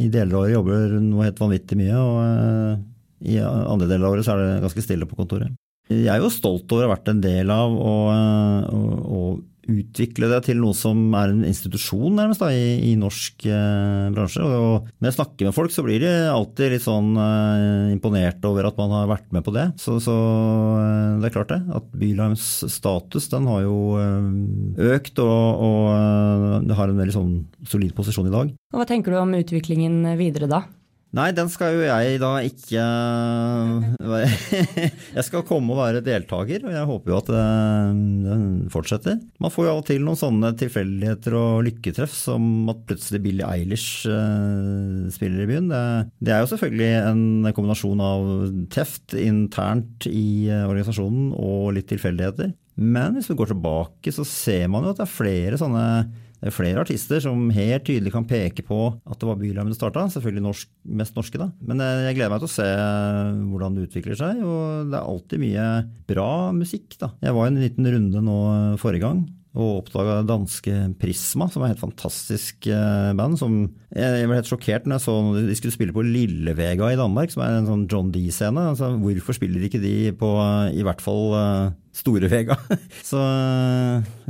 i 0.00 0.10
deler 0.12 0.34
av 0.34 0.44
året 0.44 0.56
jobber 0.56 0.98
noe 1.00 1.28
helt 1.28 1.42
vanvittig 1.42 1.78
mye. 1.80 1.96
og 1.96 3.26
I 3.30 3.40
andre 3.44 3.88
deler 3.88 4.08
av 4.08 4.16
året 4.16 4.26
så 4.26 4.34
er 4.34 4.42
det 4.42 4.62
ganske 4.66 4.84
stille 4.86 5.08
på 5.08 5.18
kontoret. 5.18 5.56
Jeg 5.92 6.08
er 6.08 6.22
jo 6.22 6.32
stolt 6.32 6.70
over 6.72 6.86
å 6.86 6.88
ha 6.88 6.94
vært 6.94 7.10
en 7.12 7.20
del 7.20 7.50
av 7.52 7.74
å 7.76 9.24
utvikle 9.70 10.28
det 10.30 10.40
til 10.48 10.60
noe 10.60 10.76
som 10.76 11.00
er 11.16 11.32
en 11.32 11.44
institusjon 11.46 12.16
nærmest 12.18 12.42
da, 12.42 12.50
i, 12.52 12.90
i 12.90 12.94
norsk 13.00 13.46
eh, 13.48 14.10
bransje. 14.14 14.44
Og 14.44 14.88
når 14.98 15.08
jeg 15.10 15.16
snakker 15.18 15.48
med 15.48 15.56
folk, 15.56 15.74
så 15.74 15.84
blir 15.86 16.04
de 16.04 16.12
alltid 16.30 16.74
litt 16.74 16.84
sånn 16.84 17.14
eh, 17.20 17.92
imponert 17.94 18.44
over 18.48 18.68
at 18.68 18.78
man 18.80 18.94
har 18.98 19.10
vært 19.10 19.28
med 19.34 19.46
på 19.46 19.54
det. 19.56 19.66
Så, 19.80 19.98
så 20.04 20.14
eh, 20.80 21.18
det 21.22 21.30
er 21.30 21.36
klart 21.36 21.54
det. 21.54 21.60
At 21.80 21.90
Bylarms 21.98 22.46
status 22.72 23.28
den 23.32 23.50
har 23.50 23.64
jo 23.66 23.78
eh, 24.00 24.88
økt, 24.94 25.18
og, 25.24 25.66
og 25.68 25.90
eh, 25.96 26.62
det 26.68 26.78
har 26.78 26.90
en 26.90 27.02
veldig 27.02 27.18
sånn 27.18 27.34
solid 27.70 27.96
posisjon 27.96 28.30
i 28.30 28.34
dag. 28.34 28.54
Og 28.74 28.80
Hva 28.80 28.88
tenker 28.88 29.14
du 29.14 29.20
om 29.20 29.36
utviklingen 29.38 30.02
videre 30.20 30.50
da? 30.50 30.64
Nei, 31.14 31.28
den 31.30 31.50
skal 31.52 31.76
jo 31.76 31.84
jeg 31.86 32.18
da 32.18 32.30
ikke 32.42 32.84
Jeg 35.16 35.26
skal 35.26 35.44
komme 35.46 35.74
og 35.74 35.78
være 35.78 36.02
deltaker, 36.04 36.64
og 36.66 36.74
jeg 36.74 36.88
håper 36.88 37.12
jo 37.12 37.18
at 37.20 37.30
eh, 37.30 37.92
den 38.24 38.48
fortsetter. 38.72 39.20
Man 39.42 39.52
får 39.54 39.68
jo 39.68 39.74
av 39.74 39.82
og 39.82 39.86
til 39.90 40.02
noen 40.02 40.18
sånne 40.18 40.50
tilfeldigheter 40.58 41.36
og 41.38 41.62
lykketreff, 41.68 42.14
som 42.14 42.66
at 42.72 42.82
plutselig 42.88 43.22
Billie 43.28 43.46
Eilish 43.46 44.08
eh, 44.10 45.06
spiller 45.14 45.44
i 45.44 45.48
byen. 45.52 45.70
Det, 45.70 46.34
er 46.34 46.42
jo 46.42 46.50
selvfølgelig 46.50 46.90
en 47.12 47.54
kombinasjon 47.54 48.04
av 48.04 48.28
teft 48.74 49.14
internt 49.18 50.08
i 50.10 50.50
eh, 50.50 50.66
organisasjonen 50.66 51.30
og 51.38 51.74
litt 51.78 51.90
tilfeldigheter. 51.92 52.54
Men 52.74 53.14
hvis 53.14 53.30
vi 53.30 53.38
går 53.38 53.52
tilbake, 53.52 54.10
så 54.10 54.26
ser 54.26 54.66
man 54.72 54.82
jo 54.82 54.94
at 54.94 54.98
det 54.98 55.06
er 55.06 55.14
flere 55.14 55.60
sånne 55.60 55.86
flere 56.52 56.82
artister 56.82 57.22
som 57.24 57.46
helt 57.54 57.86
tydelig 57.86 58.12
kan 58.12 58.26
peke 58.28 58.64
på 58.66 58.80
at 58.92 59.20
det 59.20 59.28
var 59.28 59.38
Bylarm 59.40 59.70
det 59.70 59.78
starta. 59.78 60.04
Selvfølgelig 60.12 60.44
norsk, 60.44 60.72
mest 61.00 61.16
norske, 61.16 61.40
da. 61.40 61.48
Men 61.64 61.80
eh, 61.80 62.08
jeg 62.08 62.18
gleder 62.18 62.34
meg 62.34 62.42
til 62.42 62.50
å 62.50 62.56
se 62.56 62.66
hvordan 63.52 63.78
det 63.78 63.86
utvikler 63.88 64.18
seg. 64.20 64.42
Og 64.44 64.90
det 64.90 64.98
er 64.98 65.14
alltid 65.14 65.44
mye 65.44 65.70
bra 66.10 66.28
musikk, 66.56 66.98
da. 67.00 67.14
Jeg 67.24 67.38
var 67.38 67.48
i 67.48 67.54
en 67.54 67.64
liten 67.64 67.90
runde 67.96 68.24
nå 68.26 68.38
forrige 68.82 69.06
gang 69.06 69.24
og 69.54 69.84
oppdaga 69.84 70.16
danske 70.26 70.72
Prisma, 70.98 71.46
som 71.46 71.62
er 71.62 71.68
et 71.68 71.76
helt 71.76 71.84
fantastisk 71.84 72.66
eh, 72.66 73.12
band. 73.14 73.38
som 73.38 73.60
Jeg 73.94 74.26
ble 74.26 74.40
helt 74.40 74.50
sjokkert 74.50 74.88
når 74.90 74.98
jeg 74.98 75.04
så 75.04 75.14
de 75.36 75.54
skulle 75.54 75.76
spille 75.76 75.94
på 75.94 76.02
Lillevega 76.02 76.90
i 76.90 76.98
Danmark, 76.98 77.30
som 77.30 77.44
er 77.46 77.60
en 77.60 77.70
sånn 77.70 77.86
John 77.90 78.10
D-scene. 78.14 78.66
Altså, 78.72 78.90
hvorfor 78.98 79.38
spiller 79.38 79.68
ikke 79.68 79.82
de 79.82 80.10
på 80.18 80.32
i 80.74 80.82
hvert 80.82 81.04
fall 81.04 81.38
eh, 81.96 82.00
Store-Vega? 82.00 82.58
Så 83.02 83.20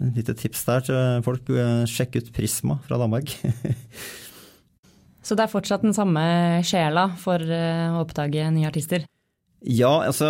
et 0.00 0.20
lite 0.20 0.36
tips 0.36 0.64
der 0.68 0.84
til 0.84 1.24
folk. 1.26 1.48
Eh, 1.48 1.86
sjekk 1.90 2.20
ut 2.20 2.30
Prisma 2.36 2.78
fra 2.84 3.00
Danmark. 3.00 3.34
Så 5.24 5.32
det 5.32 5.46
er 5.46 5.52
fortsatt 5.52 5.80
den 5.86 5.96
samme 5.96 6.20
sjela 6.68 7.08
for 7.16 7.40
å 7.40 8.02
oppdage 8.02 8.44
nye 8.52 8.68
artister? 8.68 9.06
Ja, 9.64 10.02
altså 10.04 10.28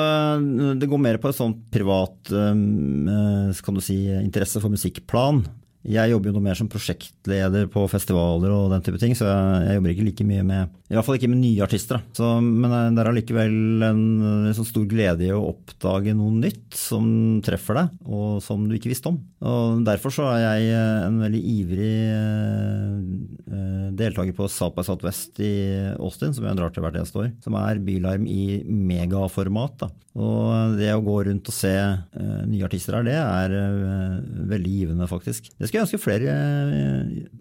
det 0.78 0.86
går 0.86 1.00
mer 1.02 1.18
på 1.18 1.32
et 1.32 1.34
sånt 1.34 1.64
privat 1.74 2.30
kan 2.30 3.74
du 3.74 3.82
si, 3.82 3.96
interesse 4.20 4.62
for 4.62 4.70
musikkplan. 4.70 5.42
Jeg 5.84 6.14
jobber 6.14 6.30
jo 6.30 6.38
noe 6.38 6.46
mer 6.46 6.56
som 6.56 6.68
prosjektleder 6.72 7.66
på 7.72 7.82
festivaler 7.92 8.52
og 8.54 8.70
den 8.72 8.84
type 8.84 9.00
ting, 9.02 9.12
så 9.18 9.26
jeg, 9.28 9.74
jobber 9.76 9.92
ikke 9.92 10.06
like 10.06 10.24
mye 10.24 10.44
med 10.46 10.78
I 10.88 10.96
hvert 10.96 11.04
fall 11.04 11.18
ikke 11.18 11.28
med 11.28 11.42
nye 11.42 11.64
artister. 11.66 12.00
Så, 12.16 12.28
men 12.40 12.72
eh, 12.72 12.86
det 12.94 13.02
er 13.02 13.10
allikevel 13.10 13.84
en, 13.90 14.04
en 14.48 14.56
sånn 14.56 14.68
stor 14.68 14.86
glede 14.88 15.26
i 15.26 15.32
å 15.34 15.42
oppdage 15.50 16.14
noe 16.16 16.32
nytt 16.38 16.78
som 16.78 17.06
treffer 17.44 17.82
deg, 17.82 17.98
og 18.08 18.40
som 18.44 18.64
du 18.64 18.76
ikke 18.78 18.92
visste 18.94 19.12
om. 19.12 19.20
Og 19.44 19.84
Derfor 19.84 20.14
så 20.14 20.30
er 20.32 20.40
jeg 20.44 20.72
eh, 20.72 21.04
en 21.10 21.20
veldig 21.20 21.42
ivrig 21.52 21.92
eh, 22.14 23.90
deltaker 24.00 24.32
på 24.36 24.48
South 24.48 24.76
by 24.78 24.86
Southwest 24.86 25.42
i 25.44 25.52
Austin, 25.98 26.32
som 26.32 26.48
jeg 26.48 26.58
drar 26.60 26.72
til 26.72 26.84
hvert 26.84 26.96
eneste 27.00 27.20
år. 27.20 27.30
Som 27.44 27.58
er 27.60 27.82
Bylarm 27.84 28.24
i 28.30 28.62
megaformat. 28.64 29.84
Da. 29.84 29.92
Og 30.14 30.76
det 30.78 30.92
å 30.94 31.02
gå 31.02 31.16
rundt 31.26 31.48
og 31.50 31.54
se 31.56 31.72
eh, 31.74 32.42
nye 32.46 32.66
artister 32.66 32.94
her, 32.94 33.06
det 33.06 33.16
er 33.18 33.54
eh, 33.58 34.18
veldig 34.52 34.74
givende, 34.76 35.08
faktisk. 35.10 35.50
Det 35.58 35.70
skulle 35.74 35.82
jeg 35.82 35.88
ønske 35.88 36.04
flere 36.04 36.34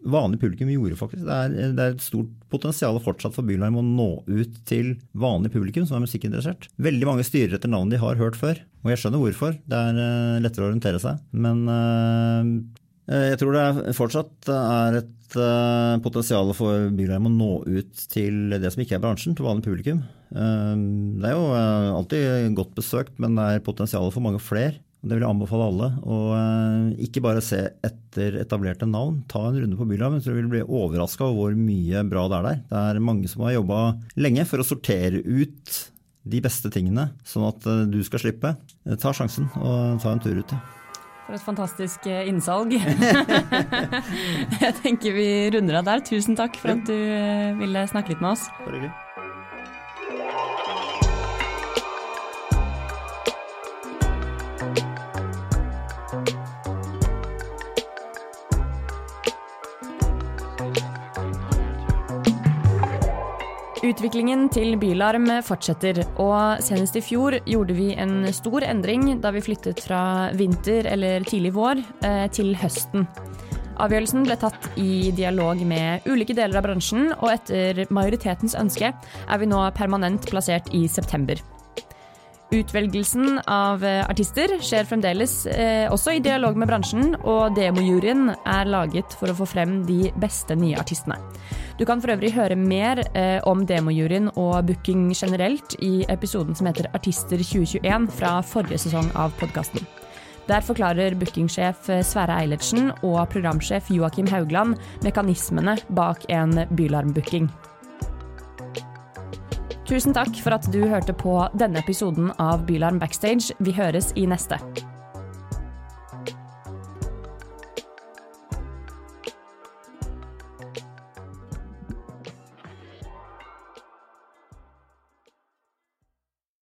vanlige 0.09 0.41
publikum 0.41 0.71
gjorde, 0.73 0.97
faktisk. 0.97 1.23
Det 1.27 1.35
er, 1.37 1.73
det 1.77 1.83
er 1.83 1.93
et 1.93 2.03
stort 2.03 2.31
potensial 2.53 2.97
fortsatt 3.03 3.35
for 3.35 3.45
Bylarm 3.45 3.77
å 3.77 3.85
nå 3.85 4.09
ut 4.25 4.55
til 4.69 4.95
vanlig 5.13 5.51
publikum 5.53 5.85
som 5.85 5.99
er 5.99 6.05
musikkinteressert. 6.07 6.65
Veldig 6.81 7.09
mange 7.09 7.25
styrer 7.27 7.59
etter 7.59 7.69
navn 7.69 7.93
de 7.93 8.01
har 8.01 8.17
hørt 8.17 8.37
før, 8.39 8.61
og 8.81 8.89
jeg 8.89 9.01
skjønner 9.03 9.21
hvorfor. 9.21 9.57
Det 9.69 9.77
er 9.77 10.41
lettere 10.43 10.65
å 10.65 10.71
orientere 10.71 11.01
seg. 11.03 11.21
Men 11.31 11.61
jeg 13.05 13.39
tror 13.41 13.57
det 13.57 13.93
fortsatt 13.97 14.49
er 14.53 15.03
et 15.03 15.37
potensial 16.03 16.49
for 16.57 16.89
Bylarm 16.97 17.29
å 17.29 17.33
nå 17.33 17.51
ut 17.69 18.07
til 18.13 18.53
det 18.57 18.73
som 18.73 18.81
ikke 18.83 18.97
er 18.97 19.03
bransjen, 19.03 19.37
til 19.37 19.45
vanlig 19.47 19.65
publikum. 19.65 20.01
Det 20.33 21.29
er 21.29 21.37
jo 21.37 21.45
alltid 21.99 22.57
godt 22.57 22.73
besøkt, 22.77 23.13
men 23.21 23.37
det 23.37 23.45
er 23.45 23.65
potensial 23.65 24.09
for 24.13 24.25
mange 24.25 24.41
flere. 24.41 24.81
Det 25.03 25.17
vil 25.17 25.23
jeg 25.25 25.29
anbefale 25.33 25.69
alle. 25.69 25.87
Og 26.07 26.99
ikke 27.03 27.23
bare 27.25 27.43
se 27.43 27.59
etter 27.83 28.39
etablerte 28.39 28.87
navn. 28.87 29.21
Ta 29.31 29.45
en 29.49 29.57
runde 29.59 29.79
på 29.79 29.87
Bylarm. 29.89 30.15
Jeg 30.17 30.27
tror 30.27 30.37
du 30.37 30.41
vil 30.41 30.51
bli 30.53 30.61
overraska 30.63 31.27
over 31.27 31.51
hvor 31.51 31.57
mye 31.59 32.05
bra 32.07 32.27
det 32.31 32.39
er 32.39 32.47
der. 32.47 32.61
Det 32.69 32.83
er 32.83 33.01
mange 33.03 33.31
som 33.31 33.43
har 33.47 33.57
jobba 33.57 33.81
lenge 34.15 34.47
for 34.47 34.63
å 34.63 34.67
sortere 34.67 35.19
ut 35.23 35.81
de 36.23 36.39
beste 36.39 36.71
tingene, 36.71 37.09
sånn 37.27 37.49
at 37.49 37.65
du 37.91 37.99
skal 38.07 38.23
slippe. 38.23 38.53
Ta 39.03 39.11
sjansen 39.11 39.49
og 39.59 39.99
ta 39.99 40.13
en 40.15 40.23
tur 40.23 40.39
ut. 40.39 40.55
Ja. 40.55 40.61
For 41.23 41.37
et 41.37 41.45
fantastisk 41.45 42.07
eh, 42.11 42.27
innsalg. 42.27 42.75
Jeg 44.63 44.75
tenker 44.83 45.15
vi 45.15 45.27
runder 45.55 45.79
av 45.79 45.87
der. 45.87 46.03
Tusen 46.07 46.37
takk 46.39 46.59
for 46.59 46.75
at 46.75 46.83
du 46.89 46.95
eh, 46.95 47.55
ville 47.59 47.87
snakke 47.91 48.13
litt 48.13 48.23
med 48.23 48.35
oss. 48.35 48.49
Bare 48.65 48.77
hyggelig. 48.79 48.93
Utviklingen 63.93 64.47
til 64.49 64.73
Bylarm 64.81 65.27
fortsetter, 65.45 65.99
og 66.17 66.63
senest 66.65 66.95
i 66.97 67.01
fjor 67.03 67.35
gjorde 67.45 67.75
vi 67.77 67.91
en 67.99 68.25
stor 68.33 68.65
endring 68.65 69.19
da 69.21 69.29
vi 69.35 69.43
flyttet 69.45 69.83
fra 69.85 70.31
vinter 70.33 70.87
eller 70.89 71.21
tidlig 71.27 71.51
vår 71.53 71.81
eh, 72.01 72.23
til 72.33 72.55
høsten. 72.57 73.05
Avgjørelsen 73.83 74.25
ble 74.25 74.37
tatt 74.41 74.65
i 74.81 75.11
dialog 75.13 75.61
med 75.69 76.07
ulike 76.09 76.33
deler 76.33 76.57
av 76.57 76.65
bransjen, 76.65 77.11
og 77.19 77.35
etter 77.35 77.83
majoritetens 77.93 78.57
ønske 78.57 78.89
er 78.89 79.41
vi 79.41 79.49
nå 79.51 79.61
permanent 79.77 80.25
plassert 80.31 80.71
i 80.73 80.87
september. 80.89 81.37
Utvelgelsen 82.53 83.43
av 83.45 83.85
eh, 83.85 84.01
artister 84.07 84.55
skjer 84.61 84.89
fremdeles 84.89 85.43
eh, 85.53 85.85
også 85.93 86.17
i 86.17 86.23
dialog 86.23 86.57
med 86.57 86.71
bransjen, 86.71 87.13
og 87.21 87.53
demojuryen 87.59 88.31
er 88.41 88.73
laget 88.73 89.13
for 89.19 89.29
å 89.29 89.37
få 89.37 89.51
frem 89.53 89.83
de 89.85 90.09
beste 90.17 90.57
nye 90.57 90.81
artistene. 90.81 91.19
Du 91.79 91.85
kan 91.89 92.01
for 92.01 92.13
øvrig 92.13 92.29
høre 92.35 92.55
mer 92.55 93.01
eh, 93.17 93.39
om 93.49 93.65
demojuryen 93.65 94.29
og 94.37 94.67
booking 94.67 95.09
generelt 95.17 95.73
i 95.81 96.05
episoden 96.09 96.55
som 96.55 96.69
heter 96.69 96.89
Artister 96.93 97.41
2021 97.41 98.07
fra 98.13 98.35
forrige 98.45 98.83
sesong 98.85 99.09
av 99.17 99.33
podkasten. 99.39 99.81
Der 100.47 100.61
forklarer 100.61 101.15
bookingsjef 101.17 101.89
Sverre 102.05 102.37
Eilertsen 102.43 102.91
og 103.01 103.21
programsjef 103.33 103.89
Joakim 103.89 104.27
Haugland 104.29 104.77
mekanismene 105.03 105.77
bak 105.95 106.27
en 106.29 106.65
Bylarm-booking. 106.75 107.49
Tusen 109.89 110.13
takk 110.15 110.37
for 110.43 110.55
at 110.55 110.69
du 110.71 110.83
hørte 110.87 111.15
på 111.15 111.41
denne 111.57 111.81
episoden 111.81 112.29
av 112.37 112.67
Bylarm 112.69 113.01
Backstage. 113.01 113.55
Vi 113.59 113.73
høres 113.75 114.13
i 114.15 114.27
neste. 114.29 114.61